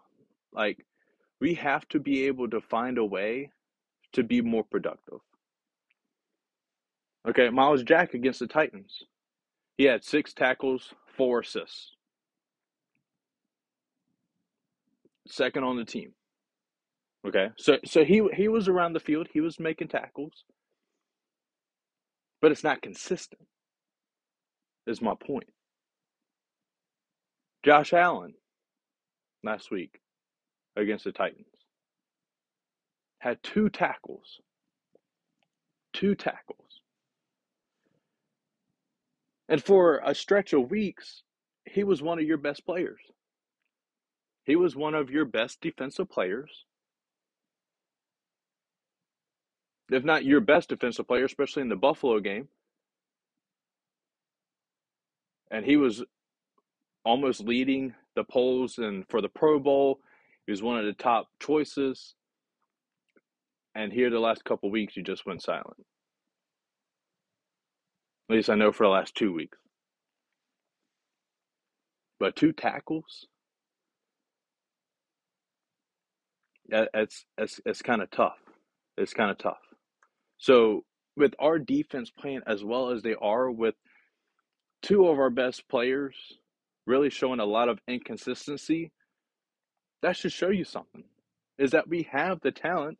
like, 0.52 0.84
we 1.40 1.54
have 1.54 1.86
to 1.88 2.00
be 2.00 2.26
able 2.26 2.48
to 2.50 2.60
find 2.60 2.98
a 2.98 3.04
way 3.04 3.50
to 4.12 4.22
be 4.22 4.40
more 4.40 4.64
productive. 4.64 5.18
Okay, 7.28 7.50
Myles 7.50 7.82
Jack 7.82 8.14
against 8.14 8.40
the 8.40 8.46
Titans. 8.46 9.02
He 9.76 9.84
had 9.84 10.04
six 10.04 10.32
tackles, 10.32 10.94
four 11.16 11.40
assists. 11.40 11.92
Second 15.26 15.64
on 15.64 15.76
the 15.76 15.84
team. 15.84 16.12
Okay, 17.26 17.48
so 17.58 17.78
so 17.84 18.04
he 18.04 18.26
he 18.32 18.46
was 18.46 18.68
around 18.68 18.92
the 18.92 19.00
field. 19.00 19.26
He 19.32 19.40
was 19.40 19.58
making 19.58 19.88
tackles, 19.88 20.44
but 22.40 22.52
it's 22.52 22.62
not 22.62 22.80
consistent 22.80 23.42
is 24.86 25.02
my 25.02 25.14
point. 25.14 25.48
Josh 27.64 27.92
Allen 27.92 28.34
last 29.42 29.70
week 29.70 30.00
against 30.76 31.04
the 31.04 31.12
Titans 31.12 31.46
had 33.18 33.42
two 33.42 33.68
tackles. 33.68 34.40
Two 35.92 36.14
tackles. 36.14 36.80
And 39.48 39.62
for 39.62 40.00
a 40.04 40.14
stretch 40.14 40.52
of 40.52 40.70
weeks, 40.70 41.22
he 41.64 41.84
was 41.84 42.02
one 42.02 42.18
of 42.18 42.24
your 42.24 42.36
best 42.36 42.64
players. 42.64 43.00
He 44.44 44.56
was 44.56 44.76
one 44.76 44.94
of 44.94 45.10
your 45.10 45.24
best 45.24 45.60
defensive 45.60 46.08
players. 46.08 46.64
If 49.90 50.04
not 50.04 50.24
your 50.24 50.40
best 50.40 50.68
defensive 50.68 51.06
player, 51.06 51.24
especially 51.24 51.62
in 51.62 51.68
the 51.68 51.76
Buffalo 51.76 52.20
game. 52.20 52.48
And 55.50 55.64
he 55.64 55.76
was 55.76 56.04
almost 57.04 57.40
leading 57.40 57.94
the 58.16 58.24
polls 58.24 58.78
and 58.78 59.04
for 59.08 59.20
the 59.20 59.28
Pro 59.28 59.58
Bowl. 59.58 60.00
He 60.46 60.52
was 60.52 60.62
one 60.62 60.78
of 60.78 60.84
the 60.84 60.92
top 60.92 61.28
choices. 61.40 62.14
And 63.74 63.92
here, 63.92 64.10
the 64.10 64.18
last 64.18 64.44
couple 64.44 64.70
weeks, 64.70 64.94
he 64.94 65.02
just 65.02 65.26
went 65.26 65.42
silent. 65.42 65.84
At 68.28 68.36
least 68.36 68.50
I 68.50 68.54
know 68.54 68.72
for 68.72 68.84
the 68.84 68.90
last 68.90 69.14
two 69.14 69.32
weeks. 69.32 69.58
But 72.18 72.34
two 72.34 72.52
tackles, 72.52 73.26
it's 76.68 77.26
it's 77.38 77.60
it's 77.66 77.82
kind 77.82 78.02
of 78.02 78.10
tough. 78.10 78.38
It's 78.96 79.12
kind 79.12 79.30
of 79.30 79.38
tough. 79.38 79.58
So 80.38 80.84
with 81.16 81.34
our 81.38 81.58
defense 81.58 82.10
playing 82.10 82.42
as 82.46 82.64
well 82.64 82.90
as 82.90 83.02
they 83.02 83.14
are 83.20 83.50
with 83.50 83.74
two 84.82 85.06
of 85.08 85.18
our 85.18 85.30
best 85.30 85.68
players 85.68 86.14
really 86.86 87.10
showing 87.10 87.40
a 87.40 87.44
lot 87.44 87.68
of 87.68 87.80
inconsistency, 87.88 88.92
that 90.02 90.16
should 90.16 90.32
show 90.32 90.50
you 90.50 90.64
something. 90.64 91.04
Is 91.58 91.72
that 91.72 91.88
we 91.88 92.04
have 92.12 92.40
the 92.40 92.52
talent, 92.52 92.98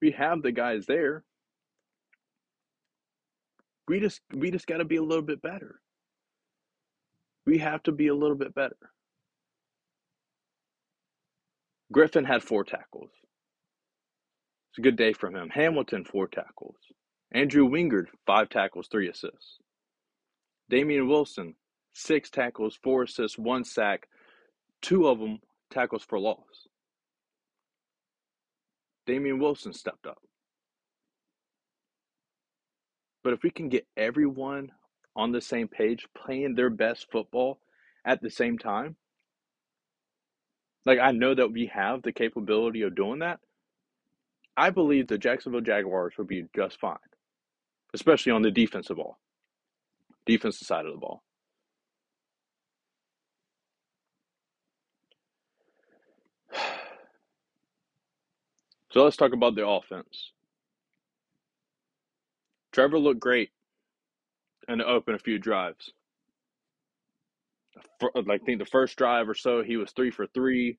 we 0.00 0.12
have 0.12 0.42
the 0.42 0.52
guys 0.52 0.86
there. 0.86 1.24
We 3.86 4.00
just 4.00 4.20
we 4.34 4.50
just 4.50 4.66
got 4.66 4.78
to 4.78 4.84
be 4.84 4.96
a 4.96 5.02
little 5.02 5.24
bit 5.24 5.42
better. 5.42 5.80
We 7.46 7.58
have 7.58 7.82
to 7.84 7.92
be 7.92 8.08
a 8.08 8.14
little 8.14 8.36
bit 8.36 8.54
better. 8.54 8.76
Griffin 11.92 12.24
had 12.24 12.42
four 12.42 12.64
tackles. 12.64 13.10
It's 14.70 14.78
a 14.78 14.82
good 14.82 14.96
day 14.96 15.14
from 15.14 15.34
him. 15.34 15.48
Hamilton, 15.48 16.04
four 16.04 16.28
tackles. 16.28 16.76
Andrew 17.32 17.68
Wingard, 17.68 18.06
five 18.26 18.50
tackles, 18.50 18.88
three 18.90 19.08
assists. 19.08 19.58
Damien 20.70 21.08
Wilson, 21.08 21.54
six 21.92 22.30
tackles, 22.30 22.78
four 22.82 23.04
assists, 23.04 23.38
one 23.38 23.64
sack, 23.64 24.08
two 24.82 25.08
of 25.08 25.18
them 25.18 25.38
tackles 25.70 26.02
for 26.02 26.18
loss. 26.18 26.68
Damien 29.06 29.38
Wilson 29.38 29.72
stepped 29.72 30.06
up. 30.06 30.18
But 33.24 33.32
if 33.32 33.42
we 33.42 33.50
can 33.50 33.68
get 33.68 33.86
everyone 33.96 34.70
on 35.16 35.32
the 35.32 35.40
same 35.40 35.68
page 35.68 36.06
playing 36.14 36.54
their 36.54 36.70
best 36.70 37.10
football 37.10 37.58
at 38.04 38.22
the 38.22 38.30
same 38.30 38.58
time, 38.58 38.96
like 40.84 40.98
I 40.98 41.12
know 41.12 41.34
that 41.34 41.52
we 41.52 41.66
have 41.66 42.02
the 42.02 42.12
capability 42.12 42.82
of 42.82 42.94
doing 42.94 43.20
that. 43.20 43.40
I 44.56 44.70
believe 44.70 45.06
the 45.06 45.18
Jacksonville 45.18 45.60
Jaguars 45.60 46.14
will 46.18 46.24
be 46.24 46.46
just 46.54 46.80
fine, 46.80 46.96
especially 47.94 48.32
on 48.32 48.42
the 48.42 48.50
defensive 48.50 48.96
ball 48.96 49.18
defensive 50.28 50.66
side 50.66 50.86
of 50.86 50.92
the 50.92 50.98
ball. 50.98 51.22
So 58.90 59.04
let's 59.04 59.18
talk 59.18 59.34
about 59.34 59.54
the 59.54 59.68
offense. 59.68 60.32
Trevor 62.72 62.98
looked 62.98 63.20
great 63.20 63.50
and 64.66 64.80
open 64.80 65.14
a 65.14 65.18
few 65.18 65.38
drives. 65.38 65.92
Like 68.00 68.40
I 68.40 68.44
think 68.44 68.60
the 68.60 68.64
first 68.64 68.96
drive 68.96 69.28
or 69.28 69.34
so, 69.34 69.62
he 69.62 69.76
was 69.76 69.92
three 69.92 70.10
for 70.10 70.26
three. 70.26 70.78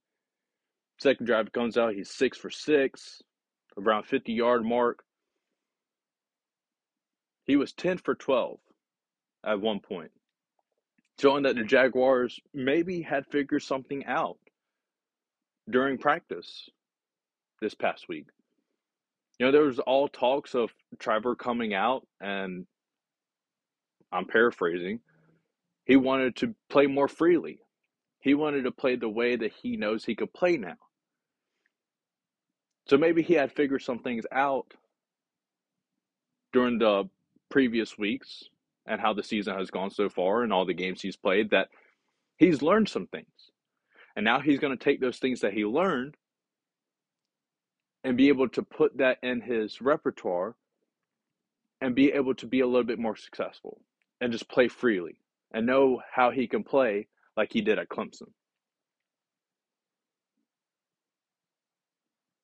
Second 1.00 1.28
drive 1.28 1.52
comes 1.52 1.78
out, 1.78 1.94
he's 1.94 2.10
six 2.10 2.36
for 2.36 2.50
six, 2.50 3.22
around 3.78 4.06
50 4.06 4.34
yard 4.34 4.66
mark. 4.66 5.04
He 7.46 7.56
was 7.56 7.72
10 7.74 8.00
for 8.00 8.16
12 8.16 8.60
at 9.46 9.62
one 9.62 9.80
point, 9.80 10.12
showing 11.20 11.44
that 11.44 11.56
the 11.56 11.64
Jaguars 11.64 12.40
maybe 12.54 13.02
had 13.02 13.26
figured 13.28 13.64
something 13.64 14.06
out 14.06 14.38
during 15.70 15.98
practice 15.98 16.70
this 17.62 17.74
past 17.74 18.08
week. 18.10 18.28
You 19.38 19.46
know, 19.46 19.52
there 19.52 19.64
was 19.64 19.80
all 19.80 20.08
talks 20.08 20.56
of 20.56 20.72
Trevor 21.00 21.36
coming 21.36 21.74
out, 21.74 22.06
and 22.20 22.66
I'm 24.12 24.26
paraphrasing. 24.26 25.00
He 25.86 25.96
wanted 25.96 26.36
to 26.38 26.54
play 26.70 26.88
more 26.88 27.08
freely. 27.08 27.60
He 28.20 28.34
wanted 28.34 28.64
to 28.64 28.72
play 28.72 28.96
the 28.96 29.10
way 29.10 29.36
that 29.38 29.54
he 29.54 29.78
knows 29.78 30.04
he 30.04 30.16
could 30.16 30.34
play 30.34 30.58
now. 30.58 30.76
So 32.88 32.98
maybe 32.98 33.22
he 33.22 33.36
had 33.36 33.52
figured 33.52 33.82
some 33.82 34.00
things 34.00 34.26
out 34.32 34.74
during 36.52 36.80
the 36.80 37.08
previous 37.50 37.98
weeks 37.98 38.44
and 38.90 39.00
how 39.00 39.14
the 39.14 39.24
season 39.24 39.56
has 39.56 39.70
gone 39.70 39.92
so 39.92 40.10
far 40.10 40.42
and 40.42 40.52
all 40.52 40.66
the 40.66 40.74
games 40.74 41.02
he's 41.02 41.16
played 41.16 41.52
that 41.52 41.70
he's 42.38 42.62
learned 42.62 42.90
some 42.90 43.06
things. 43.08 43.28
And 44.16 44.26
now 44.26 44.40
he's 44.40 44.60
going 44.60 44.76
to 44.76 44.84
take 44.84 45.00
those 45.00 45.20
things 45.20 45.42
that 45.42 45.54
he 45.54 45.64
learned 45.64 46.16
and 48.04 48.18
be 48.18 48.30
able 48.30 48.50
to 48.50 48.64
put 48.64 48.98
that 48.98 49.20
in 49.22 49.42
his 49.42 49.80
repertoire 49.80 50.56
and 51.80 51.96
be 51.96 52.12
able 52.12 52.34
to 52.36 52.48
be 52.48 52.62
a 52.62 52.68
little 52.68 52.84
bit 52.84 53.00
more 53.00 53.16
successful 53.16 53.80
and 54.20 54.32
just 54.32 54.50
play 54.50 54.68
freely 54.68 55.20
and 55.54 55.66
know 55.66 56.02
how 56.12 56.32
he 56.32 56.48
can 56.48 56.64
play 56.64 57.08
like 57.38 57.54
he 57.54 57.62
did 57.62 57.80
at 57.80 57.90
Clemson. 57.90 58.32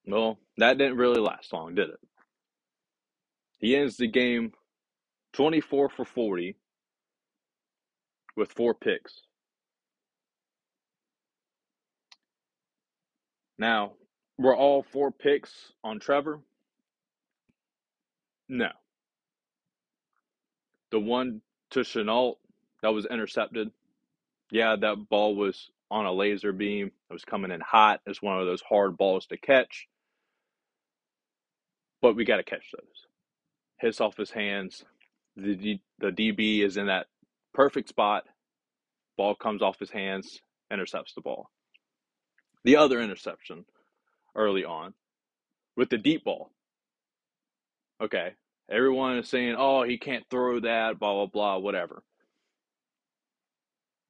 Well, 0.05 0.37
that 0.57 0.77
didn't 0.77 0.97
really 0.97 1.19
last 1.19 1.51
long, 1.51 1.73
did 1.73 1.89
it? 1.89 1.99
He 3.57 3.75
ends 3.75 3.97
the 3.97 4.07
game 4.07 4.51
24 5.35 5.89
for 5.89 6.05
40 6.05 6.55
with 8.37 8.51
four 8.53 8.73
picks. 8.73 9.21
Now, 13.57 13.93
were 14.37 14.55
all 14.55 14.83
four 14.83 15.11
picks 15.11 15.51
on 15.83 15.99
Trevor? 15.99 16.39
No. 18.47 18.69
The 20.91 20.99
one 20.99 21.41
to 21.71 21.81
Shenault 21.81 22.35
that 22.81 22.93
was 22.93 23.05
intercepted, 23.05 23.71
yeah, 24.51 24.75
that 24.77 25.09
ball 25.09 25.35
was 25.35 25.69
on 25.91 26.05
a 26.05 26.13
laser 26.13 26.53
beam. 26.53 26.91
It 27.09 27.13
was 27.13 27.25
coming 27.25 27.51
in 27.51 27.61
hot. 27.61 27.99
It's 28.05 28.21
one 28.21 28.39
of 28.39 28.45
those 28.45 28.61
hard 28.61 28.97
balls 28.97 29.25
to 29.27 29.37
catch. 29.37 29.87
But 32.01 32.15
we 32.15 32.23
got 32.23 32.37
to 32.37 32.43
catch 32.43 32.71
those. 32.71 33.07
Hits 33.79 33.99
off 33.99 34.15
his 34.15 34.31
hands. 34.31 34.85
The, 35.37 35.79
the 35.99 36.11
DB 36.11 36.63
is 36.63 36.77
in 36.77 36.87
that 36.87 37.07
perfect 37.53 37.89
spot. 37.89 38.23
Ball 39.17 39.35
comes 39.35 39.61
off 39.61 39.79
his 39.79 39.91
hands, 39.91 40.39
intercepts 40.71 41.13
the 41.13 41.21
ball. 41.21 41.49
The 42.63 42.77
other 42.77 42.99
interception 43.01 43.65
early 44.35 44.65
on 44.65 44.93
with 45.77 45.89
the 45.89 45.97
deep 45.97 46.23
ball. 46.23 46.51
Okay. 48.01 48.33
Everyone 48.69 49.17
is 49.17 49.29
saying, 49.29 49.55
oh, 49.57 49.83
he 49.83 49.97
can't 49.97 50.25
throw 50.29 50.59
that, 50.61 50.99
blah, 50.99 51.13
blah, 51.13 51.27
blah, 51.27 51.57
whatever. 51.59 52.03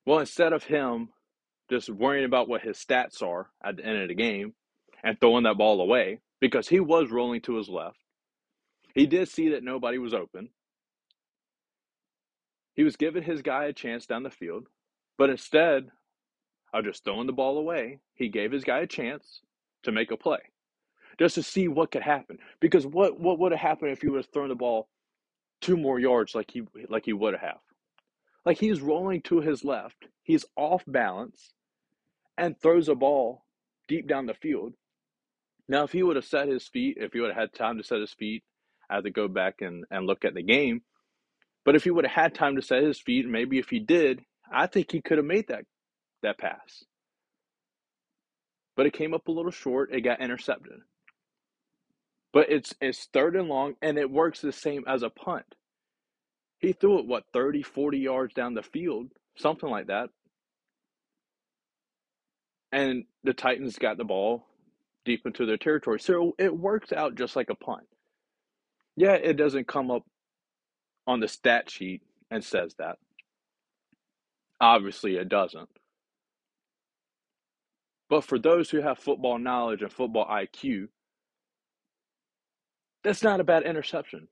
Well, 0.06 0.20
instead 0.20 0.54
of 0.54 0.64
him 0.64 1.10
just 1.70 1.90
worrying 1.90 2.26
about 2.26 2.48
what 2.48 2.62
his 2.62 2.78
stats 2.78 3.22
are 3.22 3.50
at 3.64 3.78
the 3.78 3.86
end 3.86 4.02
of 4.02 4.08
the 4.08 4.16
game 4.16 4.54
and 5.04 5.20
throwing 5.20 5.44
that 5.44 5.58
ball 5.58 5.82
away, 5.82 6.20
because 6.40 6.68
he 6.68 6.80
was 6.80 7.12
rolling 7.12 7.42
to 7.42 7.56
his 7.56 7.68
left, 7.68 7.98
he 8.94 9.06
did 9.06 9.28
see 9.28 9.50
that 9.50 9.64
nobody 9.64 9.98
was 9.98 10.14
open. 10.14 10.50
He 12.76 12.84
was 12.84 12.96
giving 12.96 13.24
his 13.24 13.42
guy 13.42 13.66
a 13.66 13.74
chance 13.74 14.06
down 14.06 14.24
the 14.24 14.30
field, 14.30 14.68
but 15.18 15.30
instead 15.30 15.90
of 16.74 16.84
just 16.84 17.04
throwing 17.04 17.28
the 17.28 17.34
ball 17.34 17.58
away, 17.58 18.00
he 18.14 18.30
gave 18.30 18.52
his 18.52 18.64
guy 18.64 18.80
a 18.80 18.88
chance 18.88 19.42
to 19.84 19.92
make 19.92 20.12
a 20.12 20.18
play 20.18 20.40
just 21.20 21.36
to 21.36 21.44
see 21.44 21.68
what 21.68 21.92
could 21.92 22.02
happen. 22.02 22.38
Because 22.60 22.86
what 22.86 23.20
what 23.20 23.40
would 23.40 23.52
have 23.52 23.62
happened 23.62 23.92
if 23.92 24.02
he 24.02 24.10
would 24.10 24.18
have 24.24 24.34
thrown 24.34 24.50
the 24.50 24.56
ball 24.56 24.90
two 25.62 25.78
more 25.78 26.00
yards 26.00 26.36
like 26.36 26.52
he 26.52 26.64
like 26.90 27.06
he 27.06 27.14
would 27.14 27.36
have? 27.36 27.60
Like 28.46 28.60
he's 28.60 28.82
rolling 28.82 29.22
to 29.24 29.42
his 29.42 29.64
left, 29.64 30.08
he's 30.24 30.46
off 30.56 30.84
balance, 30.86 31.54
and 32.38 32.60
throws 32.60 32.90
a 32.90 32.96
ball 32.96 33.46
deep 33.88 34.08
down 34.08 34.26
the 34.26 34.34
field. 34.34 34.74
Now, 35.68 35.84
if 35.84 35.92
he 35.92 36.04
would 36.04 36.16
have 36.16 36.26
set 36.26 36.48
his 36.48 36.68
feet, 36.68 36.98
if 37.00 37.14
he 37.14 37.20
would 37.20 37.32
have 37.32 37.40
had 37.40 37.54
time 37.54 37.78
to 37.78 37.84
set 37.84 38.00
his 38.00 38.14
feet, 38.14 38.44
I 38.90 38.96
have 38.96 39.04
to 39.06 39.10
go 39.10 39.28
back 39.28 39.62
and, 39.62 39.84
and 39.90 40.06
look 40.06 40.24
at 40.24 40.36
the 40.36 40.44
game. 40.44 40.84
But 41.66 41.76
if 41.76 41.84
he 41.84 41.92
would 41.92 42.06
have 42.06 42.24
had 42.24 42.36
time 42.36 42.56
to 42.56 42.62
set 42.62 42.84
his 42.84 43.00
feet, 43.00 43.28
maybe 43.28 43.58
if 43.58 43.70
he 43.70 43.80
did, 43.80 44.22
I 44.52 44.68
think 44.68 44.92
he 44.92 45.02
could 45.02 45.18
have 45.18 45.26
made 45.26 45.48
that 45.48 45.66
that 46.22 46.38
pass. 46.38 46.86
But 48.78 48.86
it 48.86 48.94
came 48.94 49.14
up 49.14 49.28
a 49.28 49.32
little 49.32 49.52
short. 49.52 49.94
It 49.94 50.02
got 50.02 50.22
intercepted. 50.22 50.82
But 52.34 52.50
it's 52.50 52.76
it's 52.82 53.06
third 53.14 53.36
and 53.36 53.50
long, 53.50 53.76
and 53.82 53.98
it 53.98 54.12
works 54.12 54.42
the 54.42 54.52
same 54.52 54.84
as 54.88 55.04
a 55.04 55.10
punt. 55.10 55.46
He 56.60 56.74
threw 56.74 57.00
it, 57.00 57.08
what, 57.08 57.24
30, 57.34 57.64
40 57.64 57.98
yards 57.98 58.34
down 58.34 58.54
the 58.54 58.64
field, 58.64 59.10
something 59.38 59.70
like 59.70 59.88
that. 59.88 60.10
And 62.72 63.06
the 63.24 63.34
Titans 63.34 63.78
got 63.78 63.98
the 63.98 64.04
ball 64.04 64.46
deep 65.06 65.26
into 65.26 65.46
their 65.46 65.58
territory. 65.58 66.00
So 66.00 66.34
it 66.40 66.58
works 66.58 66.92
out 66.92 67.16
just 67.16 67.36
like 67.36 67.50
a 67.50 67.56
punt. 67.56 67.88
Yeah, 68.98 69.14
it 69.14 69.34
doesn't 69.34 69.68
come 69.68 69.92
up 69.92 70.04
on 71.08 71.20
the 71.20 71.28
stat 71.28 71.70
sheet 71.70 72.02
and 72.32 72.44
says 72.44 72.76
that. 72.80 72.98
Obviously, 74.60 75.18
it 75.18 75.30
doesn't. 75.30 75.70
But 78.10 78.24
for 78.24 78.40
those 78.40 78.70
who 78.70 78.82
have 78.82 79.00
football 79.00 79.38
knowledge 79.38 79.82
and 79.82 79.92
football 79.92 80.28
IQ, 80.28 80.90
that's 83.04 83.24
not 83.24 83.40
a 83.40 83.44
bad 83.44 83.64
interception. 83.64 84.28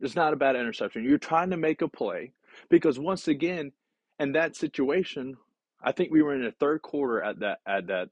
It's 0.00 0.16
not 0.16 0.32
a 0.32 0.36
bad 0.36 0.56
interception. 0.56 1.04
You're 1.04 1.18
trying 1.18 1.50
to 1.50 1.56
make 1.56 1.82
a 1.82 1.88
play 1.88 2.32
because 2.68 2.98
once 2.98 3.28
again, 3.28 3.72
in 4.18 4.32
that 4.32 4.56
situation, 4.56 5.36
I 5.82 5.92
think 5.92 6.10
we 6.10 6.22
were 6.22 6.34
in 6.34 6.42
the 6.42 6.52
third 6.52 6.82
quarter 6.82 7.22
at 7.22 7.40
that 7.40 7.58
at 7.66 7.86
that 7.88 8.08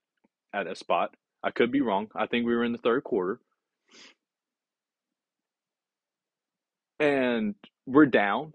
at 0.52 0.64
that 0.66 0.78
spot. 0.78 1.14
I 1.42 1.50
could 1.50 1.70
be 1.70 1.80
wrong. 1.82 2.08
I 2.14 2.26
think 2.26 2.46
we 2.46 2.54
were 2.54 2.64
in 2.64 2.72
the 2.72 2.78
third 2.78 3.04
quarter. 3.04 3.40
And 7.00 7.54
we're 7.86 8.06
down. 8.06 8.54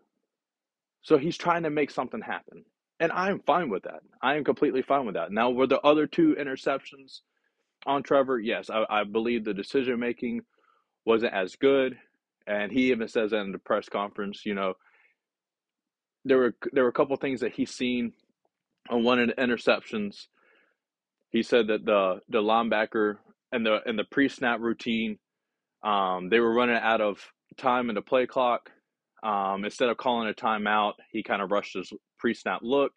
So 1.02 1.18
he's 1.18 1.38
trying 1.38 1.64
to 1.64 1.70
make 1.70 1.92
something 1.92 2.22
happen. 2.22 2.66
And 3.00 3.12
I 3.12 3.30
am 3.30 3.40
fine 3.46 3.70
with 3.70 3.84
that. 3.84 4.02
I 4.22 4.36
am 4.36 4.44
completely 4.44 4.82
fine 4.82 5.06
with 5.06 5.16
that. 5.16 5.32
Now, 5.32 5.52
were 5.52 5.68
the 5.68 5.80
other 5.82 6.06
two 6.06 6.36
interceptions 6.40 7.22
on 7.86 8.04
Trevor? 8.04 8.40
Yes, 8.40 8.70
I, 8.70 8.86
I 8.90 9.04
believe 9.06 9.46
the 9.46 9.54
decision 9.54 10.00
making 10.00 10.42
wasn't 11.06 11.34
as 11.34 11.56
good. 11.56 11.98
And 12.46 12.72
he 12.72 12.92
even 12.92 13.08
says 13.08 13.32
that 13.32 13.38
in 13.42 13.52
the 13.52 13.60
press 13.60 13.88
conference, 13.88 14.46
you 14.46 14.54
know, 14.56 14.74
there 16.26 16.38
were 16.38 16.56
there 16.74 16.84
were 16.84 16.90
a 16.90 16.94
couple 16.94 17.16
things 17.16 17.42
that 17.42 17.54
he's 17.54 17.72
seen 17.72 18.14
on 18.90 19.04
one 19.04 19.20
of 19.20 19.28
the 19.28 19.34
interceptions. 19.36 20.28
He 21.30 21.44
said 21.44 21.68
that 21.68 21.86
the 21.86 22.20
the 22.28 22.42
linebacker 22.42 23.18
and 23.52 23.66
the 23.66 23.80
and 23.86 23.98
the 23.98 24.04
pre 24.04 24.28
snap 24.30 24.60
routine, 24.60 25.20
um, 25.84 26.30
they 26.30 26.40
were 26.40 26.54
running 26.54 26.76
out 26.76 27.02
of 27.02 27.20
time 27.58 27.90
in 27.90 27.96
the 27.96 28.02
play 28.02 28.26
clock. 28.26 28.72
Um, 29.24 29.66
instead 29.66 29.90
of 29.90 29.98
calling 29.98 30.30
a 30.30 30.34
timeout, 30.34 30.94
he 31.12 31.24
kind 31.24 31.42
of 31.42 31.52
rushed 31.52 31.76
his 31.76 31.92
pre 32.18 32.34
snap 32.34 32.62
look, 32.64 32.94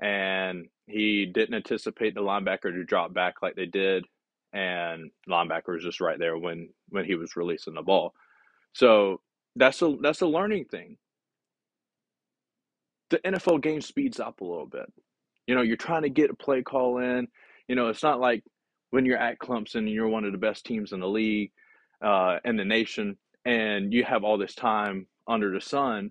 and 0.00 0.66
he 0.86 1.26
didn't 1.26 1.54
anticipate 1.54 2.14
the 2.14 2.20
linebacker 2.20 2.72
to 2.72 2.84
drop 2.84 3.14
back 3.14 3.36
like 3.42 3.56
they 3.56 3.66
did 3.66 4.04
and 4.52 5.10
linebacker 5.28 5.74
was 5.74 5.82
just 5.82 6.00
right 6.00 6.18
there 6.18 6.38
when 6.38 6.68
when 6.88 7.04
he 7.04 7.14
was 7.14 7.36
releasing 7.36 7.74
the 7.74 7.82
ball. 7.82 8.14
So 8.72 9.20
that's 9.56 9.80
a 9.82 9.96
that's 10.00 10.22
a 10.22 10.26
learning 10.26 10.66
thing. 10.66 10.96
The 13.10 13.18
NFL 13.18 13.62
game 13.62 13.80
speeds 13.80 14.20
up 14.20 14.40
a 14.40 14.44
little 14.44 14.66
bit. 14.66 14.90
You 15.46 15.54
know, 15.54 15.62
you're 15.62 15.76
trying 15.76 16.02
to 16.02 16.10
get 16.10 16.30
a 16.30 16.34
play 16.34 16.62
call 16.62 16.98
in. 16.98 17.28
You 17.66 17.74
know, 17.74 17.88
it's 17.88 18.02
not 18.02 18.20
like 18.20 18.44
when 18.90 19.04
you're 19.06 19.18
at 19.18 19.38
Clemson 19.38 19.76
and 19.76 19.90
you're 19.90 20.08
one 20.08 20.24
of 20.24 20.32
the 20.32 20.38
best 20.38 20.64
teams 20.64 20.92
in 20.92 21.00
the 21.00 21.08
league, 21.08 21.52
uh, 22.02 22.38
in 22.44 22.56
the 22.56 22.64
nation, 22.64 23.16
and 23.44 23.92
you 23.92 24.04
have 24.04 24.24
all 24.24 24.38
this 24.38 24.54
time 24.54 25.06
under 25.28 25.52
the 25.52 25.60
sun 25.60 26.10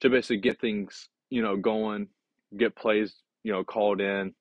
to 0.00 0.10
basically 0.10 0.38
get 0.38 0.60
things, 0.60 1.08
you 1.30 1.42
know, 1.42 1.56
going, 1.56 2.08
get 2.56 2.76
plays, 2.76 3.14
you 3.42 3.52
know, 3.52 3.64
called 3.64 4.00
in, 4.00 4.34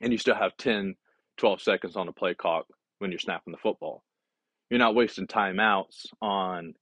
and 0.00 0.12
you 0.12 0.18
still 0.18 0.34
have 0.34 0.56
10, 0.56 0.94
12 1.36 1.62
seconds 1.62 1.96
on 1.96 2.06
the 2.06 2.12
play 2.12 2.34
clock 2.34 2.66
when 2.98 3.10
you're 3.10 3.20
snapping 3.20 3.52
the 3.52 3.58
football. 3.58 4.02
You're 4.70 4.78
not 4.78 4.94
wasting 4.94 5.26
timeouts 5.26 6.06
on 6.20 6.74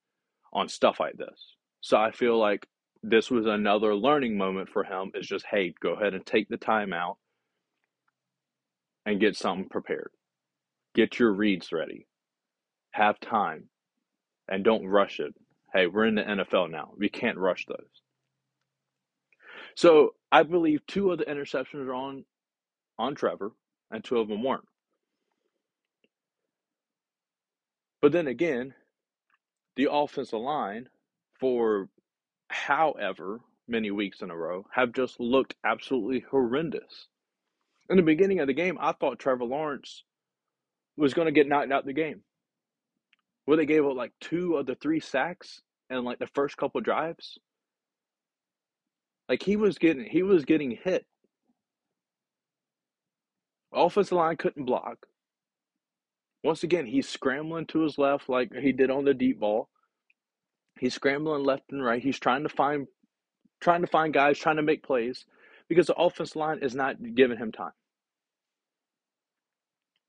on 0.53 0.69
stuff 0.69 0.99
like 1.01 1.17
this. 1.17 1.57
So 1.83 1.97
I 1.97 2.11
feel 2.11 2.39
like 2.39 2.67
this 3.03 3.31
was 3.31 3.47
another 3.47 3.95
learning 3.95 4.37
moment 4.37 4.69
for 4.71 4.85
him 4.85 5.13
is 5.15 5.27
just 5.27 5.45
hey, 5.51 5.75
go 5.81 5.93
ahead 5.95 6.15
and 6.15 6.25
take 6.25 6.49
the 6.49 6.59
timeout 6.59 7.17
and 9.05 9.21
get 9.21 9.37
something 9.37 9.69
prepared. 9.69 10.11
Get 10.95 11.19
your 11.19 11.33
reads 11.33 11.73
ready. 11.73 12.07
Have 12.91 13.21
time 13.21 13.69
and 14.49 14.65
don't 14.65 14.87
rush 14.87 15.21
it. 15.21 15.35
Hey, 15.77 15.89
we're 15.89 16.07
in 16.07 16.15
the 16.15 16.23
NFL 16.23 16.71
now. 16.71 16.93
We 16.97 17.11
can't 17.11 17.37
rush 17.37 17.67
those. 17.67 18.01
So 19.75 20.15
I 20.33 20.43
believe 20.43 20.81
two 20.87 21.11
of 21.13 21.19
the 21.19 21.27
interceptions 21.27 21.87
are 21.87 21.93
on 21.93 22.25
on 22.99 23.15
Trevor 23.15 23.53
and 23.91 24.03
two 24.03 24.17
of 24.17 24.29
them 24.29 24.43
weren't. 24.43 24.65
But 28.01 28.13
then 28.13 28.27
again, 28.27 28.73
the 29.75 29.89
offensive 29.93 30.41
line 30.41 30.89
for 31.39 31.91
however 32.49 33.41
many 33.69 33.91
weeks 33.91 34.23
in 34.23 34.31
a 34.31 34.37
row 34.37 34.65
have 34.73 34.95
just 34.95 35.21
looked 35.21 35.57
absolutely 35.63 36.25
horrendous. 36.31 37.09
In 37.91 37.99
the 37.99 38.03
beginning 38.03 38.41
of 38.41 38.47
the 38.47 38.55
game, 38.55 38.79
I 38.81 38.93
thought 38.93 39.19
Trevor 39.19 39.45
Lawrence 39.45 40.05
was 40.97 41.13
going 41.13 41.27
to 41.27 41.33
get 41.33 41.47
knocked 41.47 41.71
out 41.71 41.85
the 41.85 41.93
game. 41.93 42.23
Where 43.47 43.57
they 43.57 43.67
gave 43.67 43.87
up 43.87 43.97
like 43.97 44.13
two 44.21 44.57
of 44.57 44.67
the 44.67 44.75
three 44.77 45.01
sacks 45.01 45.63
and 45.91 46.05
like 46.05 46.19
the 46.19 46.29
first 46.35 46.57
couple 46.57 46.81
drives. 46.81 47.39
Like 49.29 49.43
he 49.43 49.57
was 49.57 49.79
getting 49.79 50.05
he 50.05 50.23
was 50.23 50.45
getting 50.45 50.73
hit 50.73 51.07
Offensive 53.77 54.17
line 54.17 54.37
couldn't 54.37 54.65
block. 54.65 55.07
Once 56.43 56.63
again, 56.63 56.87
he's 56.87 57.09
scrambling 57.09 57.67
to 57.67 57.81
his 57.81 57.99
left 57.99 58.29
like 58.29 58.53
he 58.55 58.73
did 58.73 58.91
on 58.91 59.05
the 59.05 59.13
deep 59.15 59.41
ball. 59.41 59.69
He's 60.79 60.95
scrambling 60.95 61.45
left 61.45 61.65
and 61.71 61.85
right. 61.85 62.03
He's 62.03 62.19
trying 62.19 62.45
to 62.45 62.49
find 62.49 62.87
trying 63.61 63.83
to 63.83 63.87
find 63.87 64.15
guys, 64.15 64.39
trying 64.39 64.57
to 64.57 64.63
make 64.63 64.83
plays 64.83 65.27
because 65.69 65.89
the 65.89 65.95
offensive 65.95 66.37
line 66.37 66.61
is 66.63 66.75
not 66.75 66.97
giving 67.15 67.39
him 67.39 67.53
time. 67.53 67.73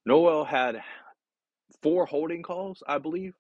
Noel 0.06 0.46
had 0.46 0.82
four 1.82 2.06
holding 2.06 2.44
calls, 2.44 2.84
I 2.88 2.98
believe. 3.00 3.34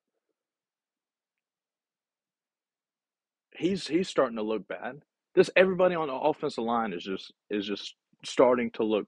He's 3.56 3.88
he's 3.88 4.10
starting 4.10 4.38
to 4.38 4.44
look 4.44 4.68
bad. 4.68 5.02
This 5.36 5.50
everybody 5.56 5.96
on 5.96 6.08
the 6.08 6.14
offensive 6.16 6.64
line 6.64 6.94
is 6.94 7.04
just 7.04 7.34
is 7.50 7.66
just 7.68 7.96
starting 8.26 8.72
to 8.72 8.84
look 8.84 9.08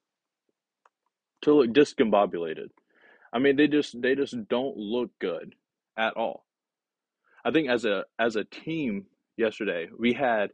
to 1.44 1.54
look 1.54 1.72
discombobulated. 1.72 2.70
I 3.34 3.40
mean, 3.40 3.56
they 3.56 3.68
just 3.68 4.02
they 4.02 4.16
just 4.16 4.36
don't 4.50 4.78
look 4.78 5.12
good 5.20 5.56
at 5.98 6.16
all. 6.18 6.46
I 7.46 7.52
think 7.52 7.70
as 7.70 7.86
a 7.86 8.06
as 8.20 8.36
a 8.36 8.44
team 8.44 9.06
yesterday, 9.38 9.90
we 9.98 10.14
had 10.14 10.52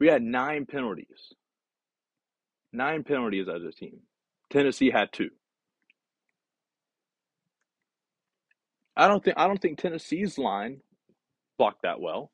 we 0.00 0.08
had 0.08 0.22
nine 0.22 0.66
penalties. 0.66 1.34
Nine 2.72 3.04
penalties 3.04 3.48
as 3.48 3.62
a 3.64 3.72
team. 3.72 4.00
Tennessee 4.50 4.90
had 4.90 5.12
two. 5.12 5.30
I 8.96 9.08
don't 9.08 9.24
think 9.24 9.38
I 9.38 9.46
don't 9.46 9.60
think 9.60 9.78
Tennessee's 9.78 10.38
line 10.38 10.80
blocked 11.58 11.82
that 11.82 12.00
well. 12.00 12.30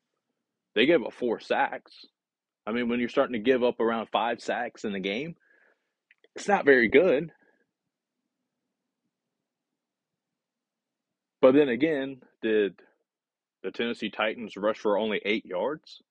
They 0.75 0.85
gave 0.85 1.03
up 1.03 1.13
four 1.13 1.39
sacks. 1.39 2.05
I 2.67 2.71
mean, 2.71 2.89
when 2.89 2.99
you're 2.99 3.09
starting 3.09 3.33
to 3.33 3.39
give 3.39 3.63
up 3.63 3.79
around 3.79 4.07
five 4.11 4.41
sacks 4.41 4.83
in 4.83 4.91
the 4.91 4.99
game, 4.99 5.35
it's 6.35 6.47
not 6.47 6.65
very 6.65 6.87
good. 6.89 7.31
But 11.41 11.53
then 11.53 11.69
again, 11.69 12.21
did 12.41 12.75
the 13.63 13.71
Tennessee 13.71 14.09
Titans 14.09 14.57
rush 14.57 14.77
for 14.77 14.97
only 14.97 15.21
eight 15.25 15.45
yards? 15.45 16.01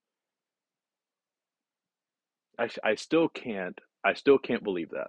I, 2.58 2.68
I 2.82 2.94
still 2.96 3.28
can't 3.28 3.78
I 4.04 4.14
still 4.14 4.38
can't 4.38 4.64
believe 4.64 4.90
that. 4.90 5.08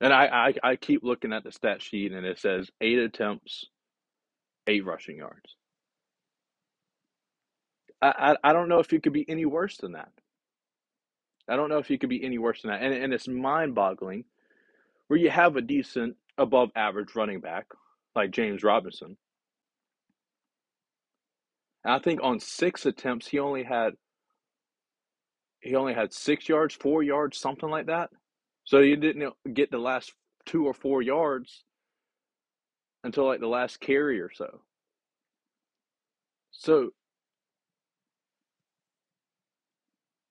And 0.00 0.12
I, 0.12 0.52
I, 0.62 0.70
I 0.72 0.76
keep 0.76 1.02
looking 1.02 1.32
at 1.32 1.44
the 1.44 1.52
stat 1.52 1.82
sheet 1.82 2.12
and 2.12 2.26
it 2.26 2.38
says 2.38 2.70
eight 2.80 2.98
attempts, 2.98 3.66
eight 4.66 4.84
rushing 4.84 5.16
yards. 5.16 5.56
I, 8.02 8.34
I, 8.44 8.50
I 8.50 8.52
don't 8.52 8.68
know 8.68 8.80
if 8.80 8.92
it 8.92 9.02
could 9.02 9.12
be 9.14 9.28
any 9.28 9.46
worse 9.46 9.78
than 9.78 9.92
that. 9.92 10.10
I 11.48 11.56
don't 11.56 11.68
know 11.68 11.78
if 11.78 11.90
you 11.90 11.98
could 11.98 12.10
be 12.10 12.24
any 12.24 12.38
worse 12.38 12.62
than 12.62 12.70
that. 12.70 12.82
And, 12.82 12.92
and 12.92 13.14
it's 13.14 13.28
mind 13.28 13.74
boggling 13.74 14.24
where 15.08 15.18
you 15.18 15.30
have 15.30 15.56
a 15.56 15.62
decent, 15.62 16.16
above 16.38 16.70
average 16.76 17.14
running 17.14 17.40
back 17.40 17.66
like 18.14 18.30
James 18.30 18.62
Robinson. 18.62 19.16
And 21.84 21.94
I 21.94 21.98
think 21.98 22.20
on 22.22 22.40
six 22.40 22.84
attempts, 22.84 23.28
he 23.28 23.38
only 23.38 23.62
had 23.62 23.94
he 25.60 25.74
only 25.74 25.94
had 25.94 26.12
six 26.12 26.48
yards, 26.48 26.74
four 26.74 27.02
yards, 27.02 27.38
something 27.38 27.70
like 27.70 27.86
that. 27.86 28.10
So 28.66 28.80
you 28.80 28.96
didn't 28.96 29.32
get 29.54 29.70
the 29.70 29.78
last 29.78 30.12
two 30.44 30.66
or 30.66 30.74
four 30.74 31.00
yards 31.00 31.64
until 33.04 33.24
like 33.24 33.40
the 33.40 33.46
last 33.46 33.80
carry 33.80 34.20
or 34.20 34.30
so. 34.32 34.60
So 36.50 36.90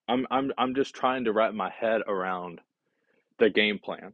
I'm 0.08 0.28
I'm 0.30 0.52
I'm 0.58 0.76
just 0.76 0.94
trying 0.94 1.24
to 1.26 1.32
wrap 1.32 1.54
my 1.54 1.70
head 1.70 2.02
around 2.08 2.60
the 3.40 3.50
game 3.50 3.80
plan. 3.80 4.14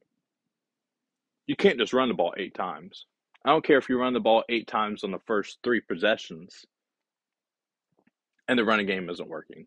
You 1.47 1.55
can't 1.55 1.79
just 1.79 1.93
run 1.93 2.07
the 2.07 2.13
ball 2.13 2.33
eight 2.37 2.53
times. 2.53 3.07
I 3.43 3.49
don't 3.49 3.65
care 3.65 3.79
if 3.79 3.89
you 3.89 3.99
run 3.99 4.13
the 4.13 4.19
ball 4.19 4.43
eight 4.49 4.67
times 4.67 5.03
on 5.03 5.11
the 5.11 5.19
first 5.25 5.57
three 5.63 5.81
possessions 5.81 6.65
and 8.47 8.57
the 8.57 8.65
running 8.65 8.85
game 8.85 9.09
isn't 9.09 9.27
working. 9.29 9.65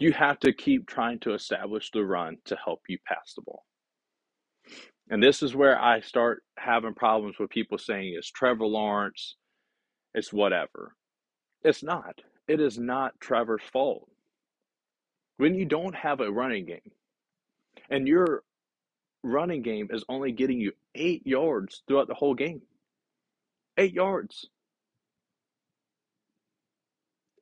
You 0.00 0.12
have 0.14 0.40
to 0.40 0.52
keep 0.54 0.88
trying 0.88 1.20
to 1.20 1.34
establish 1.34 1.90
the 1.92 2.04
run 2.04 2.38
to 2.46 2.56
help 2.64 2.82
you 2.88 2.98
pass 3.06 3.34
the 3.36 3.42
ball. 3.42 3.64
And 5.10 5.22
this 5.22 5.42
is 5.42 5.54
where 5.54 5.80
I 5.80 6.00
start 6.00 6.42
having 6.58 6.94
problems 6.94 7.38
with 7.38 7.50
people 7.50 7.78
saying 7.78 8.14
it's 8.16 8.30
Trevor 8.30 8.66
Lawrence, 8.66 9.36
it's 10.14 10.32
whatever. 10.32 10.96
It's 11.62 11.82
not. 11.82 12.20
It 12.48 12.60
is 12.60 12.78
not 12.78 13.20
Trevor's 13.20 13.62
fault. 13.72 14.08
When 15.36 15.54
you 15.54 15.66
don't 15.66 15.94
have 15.94 16.20
a 16.20 16.30
running 16.32 16.66
game 16.66 16.92
and 17.90 18.08
your 18.08 18.42
running 19.22 19.62
game 19.62 19.88
is 19.90 20.04
only 20.08 20.32
getting 20.32 20.60
you 20.60 20.72
eight 20.94 21.26
yards 21.26 21.82
throughout 21.86 22.08
the 22.08 22.14
whole 22.14 22.34
game, 22.34 22.62
eight 23.78 23.92
yards. 23.92 24.48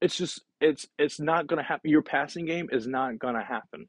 It's 0.01 0.17
just 0.17 0.43
it's 0.61 0.87
it's 0.99 1.21
not 1.21 1.49
to 1.59 1.65
happen. 1.69 1.91
Your 1.91 2.03
passing 2.03 2.47
game 2.47 2.69
is 2.73 2.87
not 2.87 3.21
to 3.37 3.43
happen. 3.43 3.89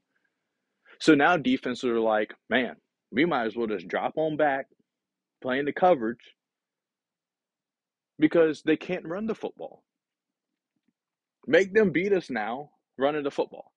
So 1.00 1.14
now 1.14 1.36
defenses 1.36 1.84
are 1.84 2.00
like, 2.00 2.34
man, 2.48 2.76
we 3.10 3.24
might 3.24 3.46
as 3.46 3.56
well 3.56 3.66
just 3.66 3.88
drop 3.88 4.14
on 4.16 4.36
back, 4.36 4.66
playing 5.42 5.64
the 5.64 5.72
coverage 5.72 6.34
because 8.18 8.62
they 8.62 8.76
can't 8.76 9.06
run 9.06 9.26
the 9.26 9.34
football. 9.34 9.82
Make 11.46 11.72
them 11.74 11.90
beat 11.90 12.12
us 12.12 12.30
now 12.30 12.70
running 12.98 13.24
the 13.24 13.30
football. 13.30 13.72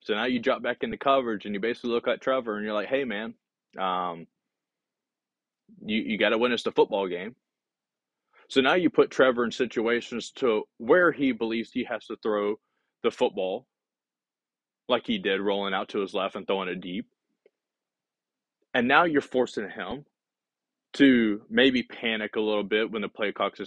So 0.00 0.14
now 0.14 0.24
you 0.24 0.40
drop 0.40 0.62
back 0.62 0.78
into 0.82 0.96
coverage 0.96 1.44
and 1.44 1.54
you 1.54 1.60
basically 1.60 1.90
look 1.90 2.08
at 2.08 2.20
Trevor 2.20 2.56
and 2.56 2.64
you're 2.64 2.74
like, 2.74 2.88
hey, 2.88 3.04
man, 3.04 3.34
um, 3.78 4.26
you, 5.84 6.02
you 6.02 6.18
got 6.18 6.30
to 6.30 6.38
win 6.38 6.52
us 6.52 6.62
the 6.62 6.72
football 6.72 7.08
game. 7.08 7.34
So 8.52 8.60
now 8.60 8.74
you 8.74 8.90
put 8.90 9.10
Trevor 9.10 9.46
in 9.46 9.50
situations 9.50 10.30
to 10.32 10.64
where 10.76 11.10
he 11.10 11.32
believes 11.32 11.70
he 11.72 11.84
has 11.84 12.04
to 12.08 12.18
throw 12.22 12.56
the 13.02 13.10
football, 13.10 13.66
like 14.90 15.06
he 15.06 15.16
did, 15.16 15.40
rolling 15.40 15.72
out 15.72 15.88
to 15.88 16.00
his 16.00 16.12
left 16.12 16.36
and 16.36 16.46
throwing 16.46 16.68
it 16.68 16.82
deep. 16.82 17.06
And 18.74 18.86
now 18.86 19.04
you're 19.04 19.22
forcing 19.22 19.70
him 19.70 20.04
to 20.92 21.40
maybe 21.48 21.82
panic 21.82 22.36
a 22.36 22.42
little 22.42 22.62
bit 22.62 22.90
when 22.90 23.00
the 23.00 23.08
play 23.08 23.32
clock's 23.32 23.58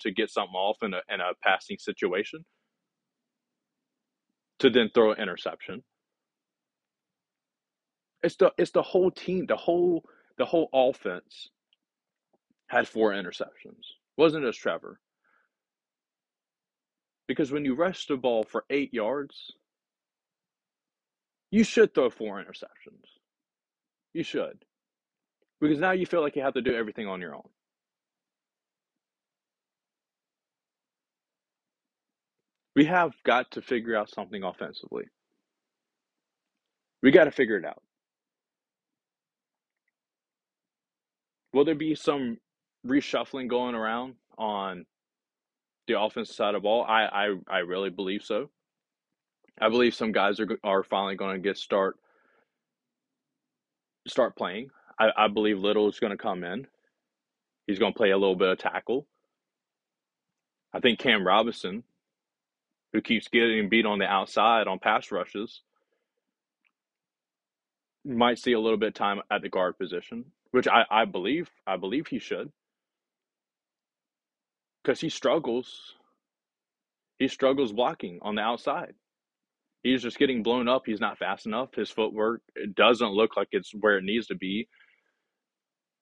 to 0.00 0.10
get 0.10 0.30
something 0.30 0.54
off 0.54 0.78
in 0.80 0.94
a, 0.94 1.02
in 1.12 1.20
a 1.20 1.34
passing 1.42 1.76
situation 1.76 2.42
to 4.60 4.70
then 4.70 4.88
throw 4.94 5.12
an 5.12 5.20
interception. 5.20 5.82
It's 8.22 8.36
the 8.36 8.52
it's 8.56 8.70
the 8.70 8.80
whole 8.80 9.10
team, 9.10 9.44
the 9.44 9.56
whole 9.56 10.02
the 10.38 10.46
whole 10.46 10.70
offense 10.72 11.50
had 12.68 12.88
four 12.88 13.12
interceptions. 13.12 13.99
Wasn't 14.20 14.44
just 14.44 14.60
Trevor. 14.60 15.00
Because 17.26 17.50
when 17.50 17.64
you 17.64 17.74
rush 17.74 18.06
the 18.06 18.18
ball 18.18 18.44
for 18.44 18.66
eight 18.68 18.92
yards, 18.92 19.54
you 21.50 21.64
should 21.64 21.94
throw 21.94 22.10
four 22.10 22.36
interceptions. 22.38 23.06
You 24.12 24.22
should. 24.22 24.66
Because 25.58 25.78
now 25.78 25.92
you 25.92 26.04
feel 26.04 26.20
like 26.20 26.36
you 26.36 26.42
have 26.42 26.52
to 26.52 26.60
do 26.60 26.74
everything 26.74 27.06
on 27.06 27.22
your 27.22 27.34
own. 27.34 27.48
We 32.76 32.84
have 32.84 33.14
got 33.24 33.52
to 33.52 33.62
figure 33.62 33.96
out 33.96 34.10
something 34.10 34.42
offensively. 34.42 35.04
We 37.02 37.10
got 37.10 37.24
to 37.24 37.30
figure 37.30 37.56
it 37.56 37.64
out. 37.64 37.82
Will 41.54 41.64
there 41.64 41.74
be 41.74 41.94
some 41.94 42.36
reshuffling 42.86 43.48
going 43.48 43.74
around 43.74 44.14
on 44.38 44.86
the 45.86 46.00
offensive 46.00 46.34
side 46.34 46.54
of 46.54 46.62
ball? 46.62 46.84
I 46.84 47.04
I, 47.04 47.34
I 47.48 47.58
really 47.58 47.90
believe 47.90 48.22
so. 48.22 48.50
I 49.60 49.68
believe 49.68 49.94
some 49.94 50.12
guys 50.12 50.40
are 50.40 50.48
are 50.64 50.82
finally 50.82 51.16
going 51.16 51.34
to 51.34 51.48
get 51.48 51.58
start 51.58 51.96
start 54.08 54.36
playing. 54.36 54.70
I, 54.98 55.10
I 55.16 55.28
believe 55.28 55.58
Little 55.58 55.88
is 55.88 55.98
going 55.98 56.10
to 56.10 56.16
come 56.16 56.44
in. 56.44 56.66
He's 57.66 57.78
going 57.78 57.92
to 57.92 57.96
play 57.96 58.10
a 58.10 58.18
little 58.18 58.36
bit 58.36 58.48
of 58.48 58.58
tackle. 58.58 59.06
I 60.72 60.80
think 60.80 60.98
Cam 60.98 61.26
Robinson 61.26 61.84
who 62.92 63.00
keeps 63.00 63.28
getting 63.28 63.68
beat 63.68 63.86
on 63.86 63.98
the 63.98 64.06
outside 64.06 64.66
on 64.66 64.78
pass 64.78 65.10
rushes, 65.10 65.62
might 68.04 68.38
see 68.38 68.52
a 68.52 68.60
little 68.60 68.78
bit 68.78 68.88
of 68.88 68.94
time 68.94 69.20
at 69.30 69.42
the 69.42 69.48
guard 69.48 69.78
position, 69.78 70.24
which 70.50 70.66
I, 70.66 70.84
I 70.90 71.04
believe 71.04 71.50
I 71.66 71.76
believe 71.76 72.06
he 72.08 72.18
should. 72.18 72.50
Because 74.82 75.00
he 75.00 75.08
struggles. 75.08 75.94
He 77.18 77.28
struggles 77.28 77.72
blocking 77.72 78.18
on 78.22 78.34
the 78.34 78.42
outside. 78.42 78.94
He's 79.82 80.02
just 80.02 80.18
getting 80.18 80.42
blown 80.42 80.68
up. 80.68 80.82
He's 80.86 81.00
not 81.00 81.18
fast 81.18 81.46
enough. 81.46 81.74
His 81.74 81.90
footwork 81.90 82.42
doesn't 82.74 83.12
look 83.12 83.36
like 83.36 83.48
it's 83.52 83.72
where 83.78 83.98
it 83.98 84.04
needs 84.04 84.26
to 84.28 84.34
be 84.34 84.68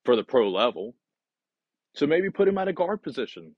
for 0.05 0.17
the 0.17 0.25
pro 0.25 0.51
level. 0.51 0.95
So 1.95 2.07
maybe 2.07 2.31
put 2.31 2.49
him 2.49 2.59
at 2.59 2.69
a 2.69 2.73
guard 2.73 3.03
position. 3.03 3.55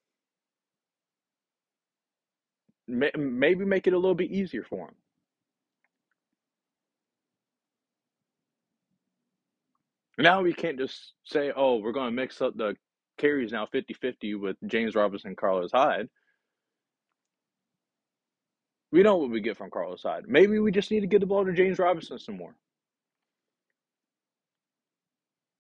maybe 2.91 3.65
make 3.65 3.87
it 3.87 3.93
a 3.93 3.99
little 3.99 4.15
bit 4.15 4.31
easier 4.31 4.65
for 4.65 4.89
him. 4.89 4.95
Now 10.19 10.43
we 10.43 10.53
can't 10.53 10.79
just 10.79 11.15
say, 11.25 11.53
oh, 11.55 11.77
we're 11.77 11.93
going 11.93 12.11
to 12.11 12.17
mix 12.17 12.43
up 12.43 12.57
the 12.57 12.75
carries 13.21 13.53
now 13.53 13.67
50 13.67 13.95
50 13.95 14.35
with 14.37 14.57
James 14.67 14.95
Robinson 14.95 15.37
Carlos 15.37 15.71
Hyde. 15.73 16.09
We 18.93 19.03
know 19.03 19.17
what 19.17 19.31
we 19.31 19.41
get 19.41 19.57
from 19.57 19.71
Carlos 19.71 20.03
Hyde. 20.03 20.25
Maybe 20.27 20.59
we 20.59 20.73
just 20.73 20.91
need 20.91 21.01
to 21.01 21.07
get 21.07 21.21
the 21.21 21.27
ball 21.27 21.45
to 21.45 21.53
James 21.53 21.79
Robinson 21.79 22.19
some 22.19 22.37
more. 22.37 22.57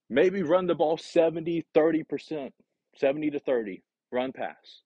Maybe 0.08 0.42
run 0.42 0.66
the 0.66 0.74
ball 0.74 0.96
70, 0.96 1.64
30%, 1.76 2.50
70 2.96 3.30
to 3.30 3.38
30, 3.38 3.82
run 4.10 4.32
pass. 4.32 4.82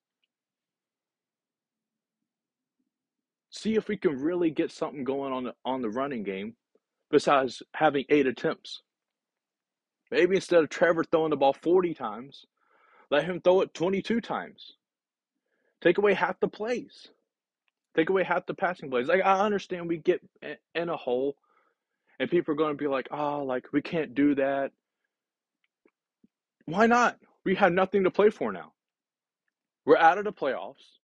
See 3.51 3.77
if 3.77 3.89
we 3.89 3.97
can 3.97 4.21
really 4.21 4.51
get 4.51 4.71
something 4.71 5.05
going 5.05 5.33
on 5.33 5.45
the 5.45 5.55
on 5.65 5.81
the 5.81 5.89
running 5.89 6.25
game 6.25 6.57
besides 7.11 7.63
having 7.75 8.05
eight 8.11 8.27
attempts. 8.27 8.83
Maybe 10.11 10.37
instead 10.37 10.63
of 10.63 10.69
Trevor 10.69 11.05
throwing 11.05 11.31
the 11.31 11.37
ball 11.37 11.55
40 11.55 11.95
times, 11.95 12.45
let 13.11 13.25
him 13.25 13.41
throw 13.41 13.61
it 13.61 13.75
22 13.75 14.21
times. 14.21 14.75
Take 15.83 15.99
away 15.99 16.15
half 16.15 16.41
the 16.41 16.49
plays. 16.49 17.09
Take 17.95 18.11
away 18.11 18.25
half 18.25 18.47
the 18.47 18.55
passing 18.55 18.91
plays. 18.91 19.07
Like 19.07 19.25
I 19.25 19.41
understand 19.41 19.89
we 19.89 19.99
get 19.99 20.21
in 20.75 20.89
a 20.89 20.97
hole 20.97 21.37
and 22.19 22.31
people 22.31 22.53
are 22.53 22.57
going 22.57 22.73
to 22.73 22.83
be 22.83 22.89
like, 22.89 23.09
"Oh, 23.11 23.45
like 23.45 23.73
we 23.73 23.83
can't 23.83 24.15
do 24.15 24.35
that." 24.37 24.73
Why 26.67 26.87
not? 26.87 27.19
We 27.45 27.55
have 27.57 27.73
nothing 27.73 28.05
to 28.05 28.11
play 28.11 28.31
for 28.31 28.51
now. 28.51 28.73
We're 29.85 29.99
out 29.99 30.19
of 30.19 30.25
the 30.25 30.33
playoffs. 30.33 30.99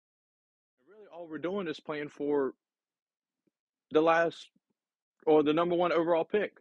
Really 0.87 1.07
all 1.11 1.27
we're 1.27 1.39
doing 1.39 1.67
is 1.67 1.79
playing 1.79 2.09
for 2.09 2.53
the 3.91 4.01
last 4.01 4.49
or 5.25 5.43
the 5.43 5.53
number 5.53 5.75
1 5.75 5.91
overall 5.91 6.23
pick. 6.23 6.57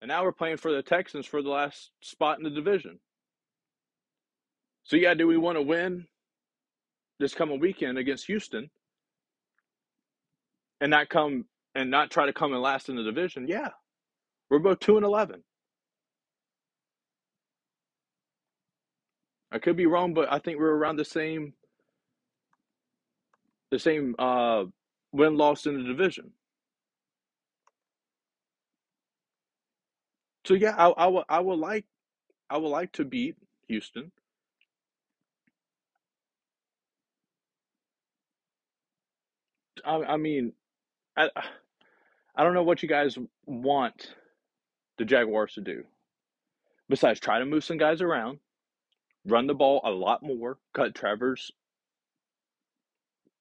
And 0.00 0.08
now 0.08 0.24
we're 0.24 0.32
playing 0.32 0.56
for 0.56 0.72
the 0.72 0.82
Texans 0.82 1.26
for 1.26 1.42
the 1.42 1.50
last 1.50 1.90
spot 2.00 2.38
in 2.38 2.44
the 2.44 2.50
division. 2.50 2.98
So 4.86 4.96
yeah, 4.96 5.14
do 5.14 5.28
we 5.28 5.38
want 5.38 5.58
to 5.58 5.62
win 5.62 6.06
this 7.20 7.34
coming 7.34 7.60
weekend 7.60 7.98
against 7.98 8.26
Houston 8.26 8.70
and 10.80 10.90
not 10.90 11.08
come 11.10 11.46
and 11.74 11.90
not 11.90 12.10
try 12.10 12.26
to 12.26 12.34
come 12.34 12.54
in 12.54 12.62
last 12.62 12.88
in 12.90 12.96
the 12.96 13.04
division? 13.04 13.48
Yeah. 13.48 13.70
We're 14.50 14.60
both 14.60 14.80
2 14.80 14.96
and 14.96 15.06
11. 15.06 15.42
I 19.52 19.58
could 19.58 19.76
be 19.76 19.86
wrong, 19.86 20.14
but 20.14 20.32
I 20.32 20.38
think 20.38 20.58
we're 20.58 20.74
around 20.76 20.96
the 20.96 21.04
same 21.04 21.54
the 23.70 23.78
same 23.78 24.14
uh 24.18 24.64
win 25.12 25.36
loss 25.36 25.66
in 25.66 25.78
the 25.78 25.88
division. 25.88 26.32
So 30.46 30.54
yeah, 30.54 30.74
I, 30.76 30.88
I 30.90 31.06
would 31.08 31.24
I 31.28 31.40
would 31.40 31.58
like 31.58 31.86
I 32.50 32.58
would 32.58 32.68
like 32.68 32.92
to 32.92 33.04
beat 33.04 33.36
Houston. 33.68 34.12
I, 39.86 39.96
I 40.02 40.16
mean, 40.16 40.52
I 41.16 41.30
I 42.34 42.44
don't 42.44 42.54
know 42.54 42.64
what 42.64 42.82
you 42.82 42.88
guys 42.88 43.16
want 43.46 44.14
the 44.98 45.04
Jaguars 45.04 45.54
to 45.54 45.60
do 45.62 45.84
besides 46.88 47.20
try 47.20 47.38
to 47.38 47.46
move 47.46 47.64
some 47.64 47.78
guys 47.78 48.00
around, 48.00 48.38
run 49.26 49.46
the 49.46 49.54
ball 49.54 49.80
a 49.84 49.90
lot 49.90 50.22
more, 50.22 50.58
cut 50.74 50.94
Trevor's 50.94 51.50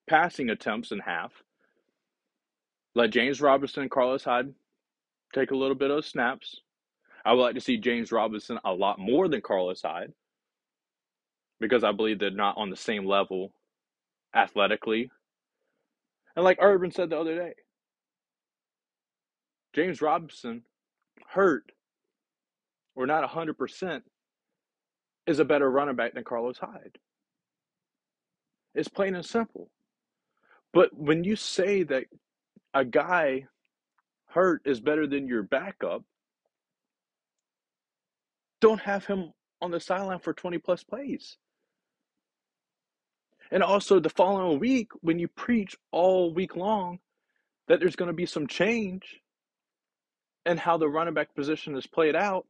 passing 0.07 0.49
attempts 0.49 0.91
in 0.91 0.99
half, 0.99 1.31
let 2.95 3.11
James 3.11 3.41
Robinson 3.41 3.83
and 3.83 3.91
Carlos 3.91 4.23
Hyde 4.23 4.53
take 5.33 5.51
a 5.51 5.57
little 5.57 5.75
bit 5.75 5.91
of 5.91 6.05
snaps. 6.05 6.61
I 7.25 7.33
would 7.33 7.41
like 7.41 7.55
to 7.55 7.61
see 7.61 7.77
James 7.77 8.11
Robinson 8.11 8.59
a 8.63 8.71
lot 8.71 8.99
more 8.99 9.27
than 9.27 9.41
Carlos 9.41 9.81
Hyde 9.81 10.13
because 11.59 11.83
I 11.83 11.91
believe 11.91 12.19
they're 12.19 12.31
not 12.31 12.57
on 12.57 12.69
the 12.69 12.75
same 12.75 13.05
level 13.05 13.51
athletically. 14.33 15.09
And 16.35 16.43
like 16.43 16.57
Urban 16.61 16.91
said 16.91 17.09
the 17.09 17.19
other 17.19 17.35
day, 17.35 17.53
James 19.73 20.01
Robinson 20.01 20.63
hurt 21.29 21.71
or 22.95 23.05
not 23.05 23.29
100% 23.29 24.01
is 25.27 25.39
a 25.39 25.45
better 25.45 25.69
running 25.69 25.95
back 25.95 26.13
than 26.13 26.23
Carlos 26.23 26.57
Hyde. 26.57 26.97
It's 28.73 28.87
plain 28.87 29.15
and 29.15 29.25
simple. 29.25 29.69
But 30.73 30.89
when 30.93 31.23
you 31.23 31.35
say 31.35 31.83
that 31.83 32.05
a 32.73 32.83
guy 32.83 33.45
hurt 34.27 34.61
is 34.65 34.81
better 34.81 35.07
than 35.07 35.27
your 35.27 35.43
backup, 35.43 36.03
don't 38.59 38.81
have 38.81 39.05
him 39.05 39.31
on 39.61 39.71
the 39.71 39.79
sideline 39.79 40.19
for 40.19 40.33
20 40.33 40.57
plus 40.57 40.83
plays. 40.83 41.37
And 43.51 43.61
also, 43.63 43.99
the 43.99 44.09
following 44.09 44.59
week, 44.59 44.91
when 45.01 45.19
you 45.19 45.27
preach 45.27 45.75
all 45.91 46.33
week 46.33 46.55
long 46.55 46.99
that 47.67 47.79
there's 47.79 47.95
going 47.95 48.07
to 48.07 48.13
be 48.13 48.25
some 48.25 48.47
change 48.47 49.21
and 50.45 50.59
how 50.59 50.77
the 50.77 50.89
running 50.89 51.13
back 51.13 51.33
position 51.35 51.75
is 51.77 51.87
played 51.87 52.15
out, 52.15 52.47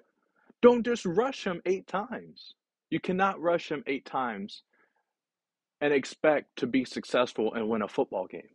don't 0.61 0.85
just 0.85 1.05
rush 1.05 1.45
him 1.45 1.61
eight 1.65 1.87
times. 1.87 2.55
You 2.89 2.99
cannot 2.99 3.41
rush 3.41 3.71
him 3.71 3.83
eight 3.87 4.05
times 4.05 4.63
and 5.81 5.93
expect 5.93 6.57
to 6.57 6.67
be 6.67 6.85
successful 6.85 7.53
and 7.53 7.67
win 7.69 7.81
a 7.81 7.87
football 7.87 8.27
game. 8.27 8.49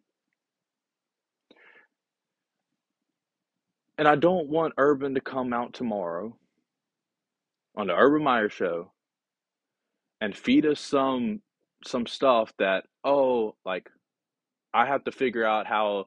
And 3.99 4.09
I 4.09 4.17
don't 4.17 4.49
want 4.49 4.75
Urban 4.79 5.15
to 5.15 5.21
come 5.21 5.53
out 5.53 5.75
tomorrow 5.75 6.35
on 7.77 7.87
the 7.87 7.95
Urban 7.95 8.23
Meyer 8.23 8.49
show 8.49 8.93
and 10.23 10.35
feed 10.35 10.65
us 10.65 10.81
some 10.81 11.43
some 11.85 12.07
stuff 12.07 12.53
that 12.59 12.85
oh 13.05 13.55
like 13.65 13.89
I 14.73 14.87
have 14.87 15.05
to 15.05 15.13
figure 15.13 15.45
out 15.45 15.67
how 15.67 16.07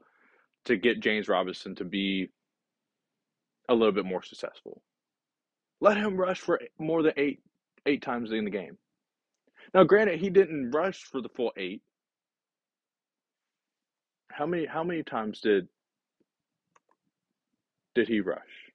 to 0.65 0.77
get 0.77 1.01
James 1.01 1.27
Robinson 1.27 1.75
to 1.75 1.83
be 1.83 2.29
a 3.69 3.73
little 3.73 3.91
bit 3.91 4.05
more 4.05 4.23
successful. 4.23 4.81
Let 5.81 5.97
him 5.97 6.15
rush 6.15 6.39
for 6.39 6.59
more 6.79 7.03
than 7.03 7.13
eight 7.17 7.39
eight 7.85 8.01
times 8.01 8.31
in 8.31 8.45
the 8.45 8.51
game. 8.51 8.77
Now, 9.73 9.83
granted, 9.83 10.19
he 10.19 10.29
didn't 10.29 10.71
rush 10.71 11.03
for 11.03 11.21
the 11.21 11.29
full 11.29 11.51
eight. 11.57 11.81
How 14.31 14.45
many 14.45 14.65
how 14.65 14.83
many 14.83 15.03
times 15.03 15.41
did 15.41 15.67
did 17.95 18.07
he 18.07 18.21
rush? 18.21 18.71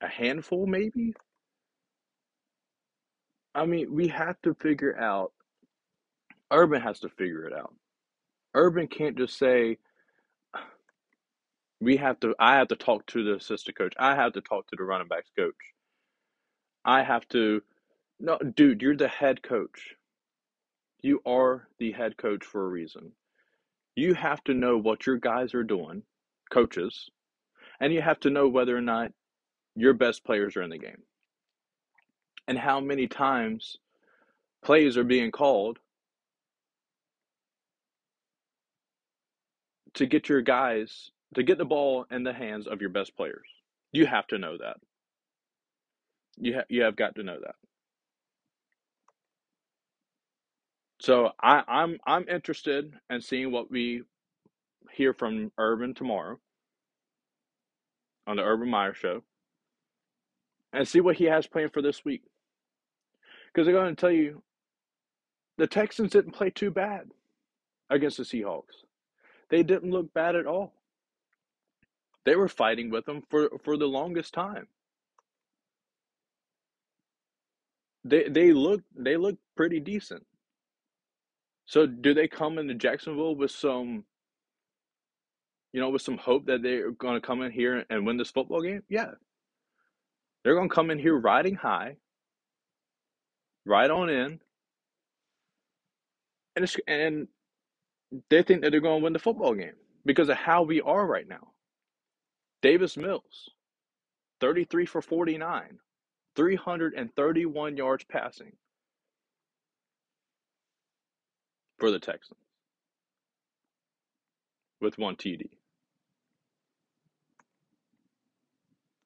A 0.00 0.08
handful, 0.08 0.66
maybe. 0.66 1.14
I 3.54 3.66
mean, 3.66 3.94
we 3.94 4.08
have 4.08 4.40
to 4.42 4.54
figure 4.54 4.98
out. 4.98 5.32
Urban 6.50 6.82
has 6.82 7.00
to 7.00 7.08
figure 7.08 7.46
it 7.46 7.52
out. 7.52 7.74
Urban 8.54 8.86
can't 8.86 9.16
just 9.16 9.38
say, 9.38 9.78
we 11.80 11.96
have 11.98 12.18
to 12.20 12.34
I 12.38 12.56
have 12.56 12.68
to 12.68 12.76
talk 12.76 13.06
to 13.06 13.24
the 13.24 13.34
assistant 13.34 13.76
coach. 13.76 13.94
I 13.98 14.14
have 14.14 14.32
to 14.32 14.40
talk 14.40 14.66
to 14.68 14.76
the 14.76 14.84
running 14.84 15.08
backs 15.08 15.30
coach. 15.36 15.54
I 16.84 17.02
have 17.02 17.28
to 17.28 17.62
no 18.20 18.38
dude, 18.38 18.82
you're 18.82 18.96
the 18.96 19.08
head 19.08 19.42
coach. 19.42 19.94
You 21.02 21.20
are 21.26 21.68
the 21.78 21.92
head 21.92 22.16
coach 22.16 22.44
for 22.44 22.64
a 22.64 22.68
reason. 22.68 23.12
You 23.96 24.14
have 24.14 24.42
to 24.44 24.54
know 24.54 24.78
what 24.78 25.06
your 25.06 25.18
guys 25.18 25.54
are 25.54 25.62
doing, 25.62 26.02
coaches, 26.50 27.10
and 27.80 27.92
you 27.92 28.00
have 28.00 28.20
to 28.20 28.30
know 28.30 28.48
whether 28.48 28.76
or 28.76 28.80
not 28.80 29.12
your 29.76 29.92
best 29.92 30.24
players 30.24 30.56
are 30.56 30.62
in 30.62 30.70
the 30.70 30.78
game. 30.78 31.02
And 32.48 32.58
how 32.58 32.80
many 32.80 33.06
times 33.08 33.78
plays 34.64 34.96
are 34.96 35.04
being 35.04 35.30
called 35.32 35.78
to 39.94 40.06
get 40.06 40.28
your 40.28 40.42
guys 40.42 41.10
to 41.34 41.42
get 41.42 41.58
the 41.58 41.64
ball 41.64 42.06
in 42.10 42.22
the 42.24 42.32
hands 42.32 42.66
of 42.66 42.80
your 42.80 42.90
best 42.90 43.16
players. 43.16 43.46
You 43.92 44.06
have 44.06 44.26
to 44.28 44.38
know 44.38 44.56
that. 44.58 44.76
You 46.38 46.56
ha- 46.56 46.66
you 46.68 46.82
have 46.82 46.96
got 46.96 47.16
to 47.16 47.22
know 47.22 47.38
that. 47.40 47.56
So 51.00 51.32
I, 51.42 51.62
I'm 51.68 51.98
I'm 52.06 52.28
interested 52.28 52.94
in 53.10 53.20
seeing 53.20 53.52
what 53.52 53.70
we 53.70 54.02
hear 54.92 55.14
from 55.14 55.52
Urban 55.58 55.94
tomorrow 55.94 56.38
on 58.26 58.36
the 58.36 58.42
Urban 58.44 58.70
Meyer 58.70 58.94
show 58.94 59.22
and 60.72 60.88
see 60.88 61.00
what 61.00 61.16
he 61.16 61.26
has 61.26 61.46
planned 61.46 61.72
for 61.72 61.82
this 61.82 62.04
week. 62.04 62.22
Because 63.54 63.66
they're 63.66 63.74
going 63.74 63.94
to 63.94 64.00
tell 64.00 64.10
you 64.10 64.42
the 65.58 65.66
Texans 65.66 66.10
didn't 66.10 66.32
play 66.32 66.50
too 66.50 66.70
bad 66.70 67.10
against 67.88 68.16
the 68.16 68.24
Seahawks. 68.24 68.82
They 69.50 69.62
didn't 69.62 69.92
look 69.92 70.12
bad 70.12 70.34
at 70.34 70.46
all. 70.46 70.72
They 72.24 72.34
were 72.34 72.48
fighting 72.48 72.90
with 72.90 73.04
them 73.04 73.22
for, 73.30 73.50
for 73.62 73.76
the 73.76 73.86
longest 73.86 74.34
time. 74.34 74.66
They 78.06 78.28
they 78.28 78.52
look 78.52 78.82
they 78.94 79.16
look 79.16 79.38
pretty 79.56 79.80
decent. 79.80 80.26
So 81.64 81.86
do 81.86 82.12
they 82.12 82.28
come 82.28 82.58
into 82.58 82.74
Jacksonville 82.74 83.34
with 83.34 83.50
some 83.50 84.04
you 85.74 85.80
know, 85.80 85.90
with 85.90 86.02
some 86.02 86.16
hope 86.16 86.46
that 86.46 86.62
they're 86.62 86.92
going 86.92 87.20
to 87.20 87.26
come 87.26 87.42
in 87.42 87.50
here 87.50 87.84
and 87.90 88.06
win 88.06 88.16
this 88.16 88.30
football 88.30 88.62
game? 88.62 88.84
Yeah. 88.88 89.10
They're 90.42 90.54
going 90.54 90.68
to 90.68 90.74
come 90.74 90.92
in 90.92 91.00
here 91.00 91.18
riding 91.18 91.56
high, 91.56 91.96
right 93.66 93.90
on 93.90 94.10
in, 94.10 94.40
and 96.56 96.64
it's, 96.64 96.76
and 96.86 97.28
they 98.30 98.42
think 98.42 98.62
that 98.62 98.70
they're 98.70 98.80
going 98.80 99.00
to 99.00 99.04
win 99.04 99.12
the 99.12 99.18
football 99.18 99.54
game 99.54 99.74
because 100.04 100.28
of 100.28 100.36
how 100.36 100.62
we 100.62 100.80
are 100.80 101.06
right 101.06 101.28
now. 101.28 101.48
Davis 102.62 102.96
Mills, 102.96 103.50
33 104.40 104.86
for 104.86 105.02
49, 105.02 105.78
331 106.36 107.76
yards 107.76 108.04
passing 108.04 108.52
for 111.78 111.90
the 111.90 111.98
Texans. 111.98 112.38
with 114.84 114.98
one 114.98 115.16
TD. 115.16 115.50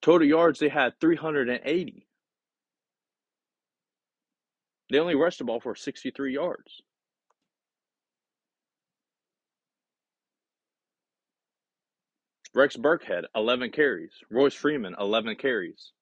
Total 0.03 0.29
yards, 0.29 0.59
they 0.59 0.69
had 0.69 1.01
380. 1.01 2.08
They 4.91 4.99
only 4.99 5.15
rushed 5.15 5.39
the 5.39 5.45
ball 5.45 5.61
for 5.61 5.75
63 5.75 6.35
yards. 6.35 6.83
Rex 12.55 12.77
Burkhead, 12.77 13.25
11 13.35 13.71
carries. 13.71 14.13
Royce 14.31 14.55
Freeman, 14.55 14.97
11 14.99 15.37
carries. 15.37 15.93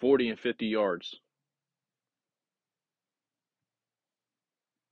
40 0.00 0.30
and 0.30 0.40
50 0.40 0.66
yards. 0.66 1.20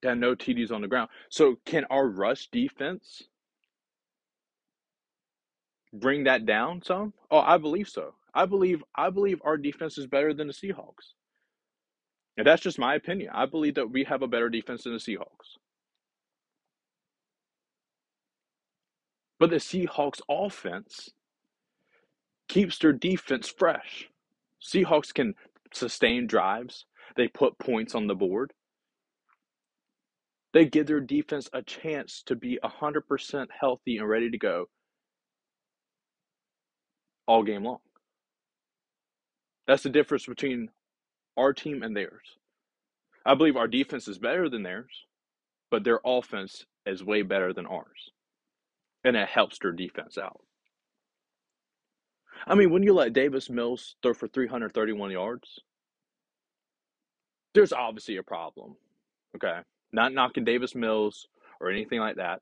Had 0.03 0.19
no 0.19 0.37
TDs 0.37 0.71
on 0.71 0.83
the 0.83 0.89
ground. 0.89 1.09
So 1.31 1.57
can 1.65 1.85
our 1.91 2.07
rush 2.07 2.49
defense 2.53 3.23
bring 5.93 6.25
that 6.25 6.47
down 6.47 6.83
some? 6.83 7.12
Oh, 7.31 7.41
I 7.41 7.59
believe 7.59 7.89
so. 7.89 8.15
I 8.35 8.47
believe 8.47 8.85
I 8.95 9.11
believe 9.11 9.41
our 9.43 9.57
defense 9.57 9.99
is 9.99 10.07
better 10.07 10.33
than 10.35 10.47
the 10.47 10.53
Seahawks. 10.53 11.15
And 12.37 12.46
that's 12.46 12.62
just 12.62 12.79
my 12.79 12.94
opinion. 12.94 13.31
I 13.35 13.46
believe 13.46 13.75
that 13.77 13.90
we 13.90 14.05
have 14.05 14.22
a 14.22 14.29
better 14.29 14.49
defense 14.49 14.85
than 14.85 14.92
the 14.92 14.99
Seahawks. 14.99 15.57
But 19.38 19.51
the 19.51 19.57
Seahawks 19.57 20.20
offense 20.29 21.11
keeps 22.49 22.79
their 22.79 22.92
defense 22.92 23.49
fresh. 23.49 24.09
Seahawks 24.62 25.12
can 25.12 25.35
sustain 25.72 26.27
drives. 26.27 26.87
They 27.16 27.29
put 27.29 27.59
points 27.59 27.94
on 27.94 28.07
the 28.07 28.14
board. 28.14 28.53
They 30.53 30.64
give 30.64 30.87
their 30.87 31.01
defense 31.01 31.51
a 31.53 31.62
chance 31.62 32.22
to 32.27 32.35
be 32.35 32.59
100% 32.64 33.46
healthy 33.59 33.99
and 33.99 34.09
ready 34.09 34.31
to 34.31 34.38
go 34.38 34.66
all 37.27 37.42
game 37.42 37.64
long. 37.64 37.79
That's 39.66 39.83
the 39.83 39.90
difference 39.90 40.27
between 40.27 40.70
our 41.37 41.53
team 41.53 41.83
and 41.83 41.96
theirs. 41.96 42.37
I 43.25 43.35
believe 43.35 43.57
our 43.57 43.68
defense 43.68 44.09
is 44.09 44.18
better 44.18 44.49
than 44.49 44.62
theirs, 44.62 45.05
but 45.70 45.85
their 45.85 46.01
offense 46.05 46.64
is 46.87 47.03
way 47.03 47.22
better 47.22 47.53
than 47.53 47.66
ours. 47.66 48.11
And 49.05 49.16
it 49.16 49.29
helps 49.29 49.59
their 49.59 49.72
defense 49.72 50.16
out. 50.18 50.40
I 52.46 52.55
mean, 52.55 52.70
when 52.70 52.83
you 52.83 52.92
let 52.94 53.12
Davis 53.12 53.51
Mills 53.51 53.96
throw 54.03 54.14
for 54.14 54.29
331 54.29 55.11
yards, 55.11 55.61
there's 57.55 57.72
obviously 57.72 58.18
a 58.18 58.22
problem. 58.22 58.77
Okay. 59.35 59.59
Not 59.92 60.12
knocking 60.12 60.44
Davis 60.44 60.75
Mills 60.75 61.27
or 61.61 61.70
anything 61.70 61.99
like 61.99 62.16
that. 62.16 62.40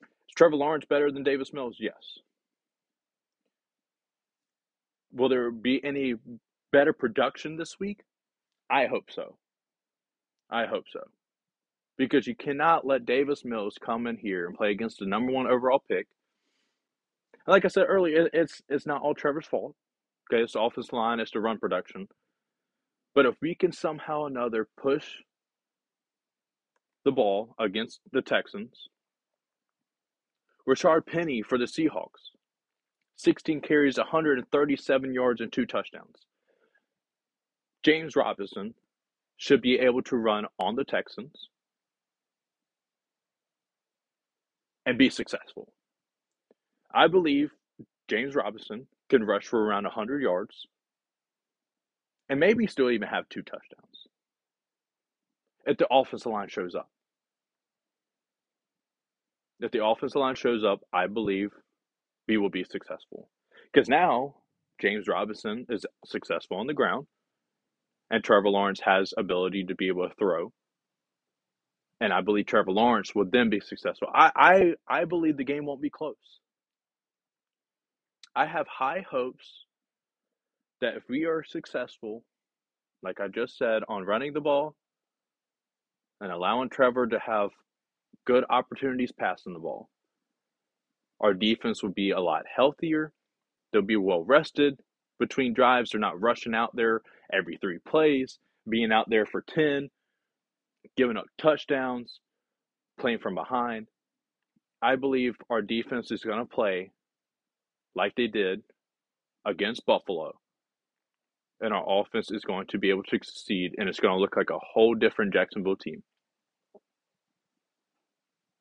Is 0.00 0.34
Trevor 0.36 0.56
Lawrence 0.56 0.84
better 0.88 1.10
than 1.10 1.22
Davis 1.24 1.52
Mills? 1.52 1.76
Yes. 1.80 2.18
Will 5.12 5.28
there 5.28 5.50
be 5.50 5.82
any 5.84 6.14
better 6.70 6.92
production 6.92 7.56
this 7.56 7.80
week? 7.80 8.00
I 8.70 8.86
hope 8.86 9.10
so. 9.10 9.36
I 10.50 10.66
hope 10.66 10.84
so. 10.92 11.00
Because 11.96 12.26
you 12.26 12.36
cannot 12.36 12.86
let 12.86 13.06
Davis 13.06 13.44
Mills 13.44 13.76
come 13.80 14.06
in 14.06 14.16
here 14.16 14.46
and 14.46 14.56
play 14.56 14.70
against 14.70 14.98
the 14.98 15.06
number 15.06 15.32
one 15.32 15.46
overall 15.46 15.82
pick. 15.88 16.06
Like 17.46 17.64
I 17.64 17.68
said 17.68 17.86
earlier, 17.88 18.28
it's 18.32 18.60
it's 18.68 18.86
not 18.86 19.02
all 19.02 19.14
Trevor's 19.14 19.46
fault. 19.46 19.74
Okay, 20.30 20.42
it's 20.42 20.52
the 20.52 20.60
offensive 20.60 20.92
line, 20.92 21.18
it's 21.18 21.30
the 21.30 21.40
run 21.40 21.58
production. 21.58 22.06
But 23.14 23.26
if 23.26 23.36
we 23.40 23.54
can 23.54 23.72
somehow 23.72 24.20
or 24.20 24.26
another 24.28 24.68
push 24.80 25.06
the 27.08 27.12
ball 27.12 27.54
against 27.58 28.00
the 28.12 28.20
Texans. 28.20 28.88
Rashaad 30.68 31.06
Penny 31.06 31.40
for 31.40 31.56
the 31.56 31.64
Seahawks. 31.64 32.36
16 33.16 33.62
carries, 33.62 33.96
137 33.96 35.14
yards, 35.14 35.40
and 35.40 35.50
two 35.50 35.64
touchdowns. 35.64 36.26
James 37.84 38.16
Robinson 38.16 38.74
should 39.36 39.62
be 39.62 39.78
able 39.78 40.02
to 40.02 40.16
run 40.16 40.46
on 40.58 40.74
the 40.74 40.84
Texans 40.84 41.48
and 44.84 44.98
be 44.98 45.10
successful. 45.10 45.72
I 46.92 47.06
believe 47.06 47.50
James 48.08 48.34
Robinson 48.34 48.86
can 49.10 49.24
rush 49.24 49.46
for 49.46 49.62
around 49.62 49.84
100 49.84 50.22
yards 50.22 50.66
and 52.28 52.40
maybe 52.40 52.66
still 52.66 52.90
even 52.90 53.08
have 53.08 53.28
two 53.28 53.42
touchdowns 53.42 54.08
if 55.66 55.76
the 55.76 55.86
offensive 55.90 56.32
line 56.32 56.48
shows 56.48 56.74
up. 56.74 56.88
If 59.60 59.70
the 59.70 59.84
offensive 59.84 60.20
line 60.20 60.34
shows 60.34 60.64
up, 60.64 60.80
I 60.92 61.06
believe 61.06 61.50
we 62.26 62.38
will 62.38 62.48
be 62.50 62.64
successful. 62.64 63.28
Because 63.72 63.88
now 63.88 64.36
James 64.80 65.08
Robinson 65.08 65.66
is 65.68 65.84
successful 66.06 66.58
on 66.58 66.66
the 66.66 66.74
ground, 66.74 67.06
and 68.10 68.24
Trevor 68.24 68.48
Lawrence 68.48 68.80
has 68.80 69.12
ability 69.16 69.64
to 69.64 69.74
be 69.74 69.88
able 69.88 70.08
to 70.08 70.14
throw. 70.14 70.52
And 72.00 72.12
I 72.12 72.20
believe 72.20 72.46
Trevor 72.46 72.70
Lawrence 72.70 73.14
will 73.14 73.26
then 73.30 73.50
be 73.50 73.60
successful. 73.60 74.08
I, 74.14 74.30
I, 74.36 75.00
I 75.00 75.04
believe 75.04 75.36
the 75.36 75.44
game 75.44 75.66
won't 75.66 75.82
be 75.82 75.90
close. 75.90 76.14
I 78.36 78.46
have 78.46 78.66
high 78.68 79.04
hopes 79.10 79.64
that 80.80 80.96
if 80.96 81.02
we 81.08 81.24
are 81.24 81.42
successful, 81.42 82.22
like 83.02 83.20
I 83.20 83.26
just 83.28 83.58
said, 83.58 83.82
on 83.88 84.04
running 84.04 84.32
the 84.32 84.40
ball 84.40 84.76
and 86.20 86.30
allowing 86.30 86.68
Trevor 86.68 87.08
to 87.08 87.18
have 87.18 87.50
good 88.26 88.44
opportunities 88.48 89.12
passing 89.12 89.54
the 89.54 89.58
ball. 89.58 89.88
Our 91.20 91.34
defense 91.34 91.82
will 91.82 91.90
be 91.90 92.10
a 92.10 92.20
lot 92.20 92.44
healthier. 92.54 93.12
They'll 93.72 93.82
be 93.82 93.96
well 93.96 94.22
rested 94.22 94.78
between 95.18 95.54
drives. 95.54 95.90
They're 95.90 96.00
not 96.00 96.20
rushing 96.20 96.54
out 96.54 96.74
there 96.74 97.02
every 97.32 97.56
three 97.56 97.78
plays, 97.78 98.38
being 98.68 98.92
out 98.92 99.08
there 99.10 99.26
for 99.26 99.42
10, 99.42 99.88
giving 100.96 101.16
up 101.16 101.26
touchdowns, 101.38 102.20
playing 102.98 103.18
from 103.18 103.34
behind. 103.34 103.88
I 104.80 104.96
believe 104.96 105.34
our 105.50 105.62
defense 105.62 106.10
is 106.10 106.22
going 106.22 106.38
to 106.38 106.44
play 106.44 106.92
like 107.94 108.14
they 108.16 108.28
did 108.28 108.62
against 109.44 109.86
Buffalo. 109.86 110.32
And 111.60 111.74
our 111.74 111.84
offense 112.00 112.30
is 112.30 112.44
going 112.44 112.68
to 112.68 112.78
be 112.78 112.90
able 112.90 113.02
to 113.02 113.10
succeed, 113.10 113.74
and 113.78 113.88
it's 113.88 113.98
going 113.98 114.14
to 114.14 114.20
look 114.20 114.36
like 114.36 114.50
a 114.50 114.60
whole 114.60 114.94
different 114.94 115.32
Jacksonville 115.32 115.76
team. 115.76 116.04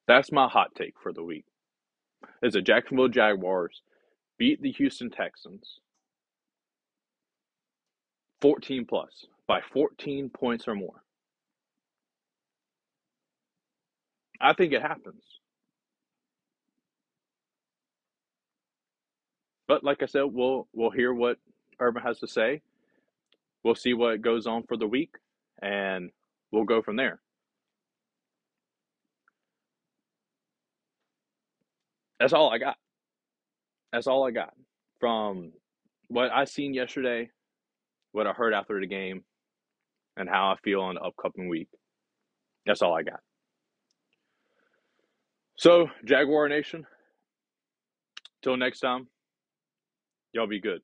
That's 0.07 0.31
my 0.31 0.47
hot 0.47 0.69
take 0.75 0.95
for 1.01 1.13
the 1.13 1.23
week. 1.23 1.45
Is 2.41 2.53
the 2.53 2.61
Jacksonville 2.61 3.09
Jaguars 3.09 3.81
beat 4.39 4.61
the 4.61 4.71
Houston 4.71 5.11
Texans 5.11 5.79
14 8.41 8.85
plus 8.85 9.25
by 9.47 9.61
14 9.73 10.29
points 10.29 10.67
or 10.67 10.75
more. 10.75 11.03
I 14.41 14.53
think 14.53 14.73
it 14.73 14.81
happens. 14.81 15.23
But 19.67 19.83
like 19.83 20.03
I 20.03 20.05
said, 20.05 20.23
we'll 20.25 20.67
we'll 20.73 20.91
hear 20.91 21.13
what 21.13 21.37
Urban 21.79 22.03
has 22.03 22.19
to 22.19 22.27
say. 22.27 22.61
We'll 23.63 23.75
see 23.75 23.93
what 23.93 24.21
goes 24.21 24.47
on 24.47 24.63
for 24.63 24.77
the 24.77 24.87
week 24.87 25.15
and 25.61 26.11
we'll 26.51 26.63
go 26.65 26.81
from 26.81 26.95
there. 26.95 27.19
That's 32.19 32.33
all 32.33 32.51
I 32.51 32.57
got. 32.57 32.77
That's 33.91 34.07
all 34.07 34.25
I 34.27 34.31
got 34.31 34.53
from 34.99 35.51
what 36.07 36.31
I 36.31 36.45
seen 36.45 36.73
yesterday, 36.73 37.29
what 38.17 38.27
I 38.27 38.31
heard 38.33 38.53
after 38.53 38.79
the 38.79 38.87
game, 38.87 39.23
and 40.17 40.27
how 40.27 40.51
I 40.51 40.55
feel 40.63 40.81
on 40.81 40.95
the 40.95 41.01
upcoming 41.01 41.47
week. 41.47 41.69
That's 42.65 42.81
all 42.81 42.93
I 42.95 43.03
got. 43.03 43.19
So, 45.55 45.89
Jaguar 46.03 46.49
Nation, 46.49 46.85
till 48.41 48.57
next 48.57 48.79
time, 48.79 49.07
y'all 50.33 50.47
be 50.47 50.59
good. 50.59 50.81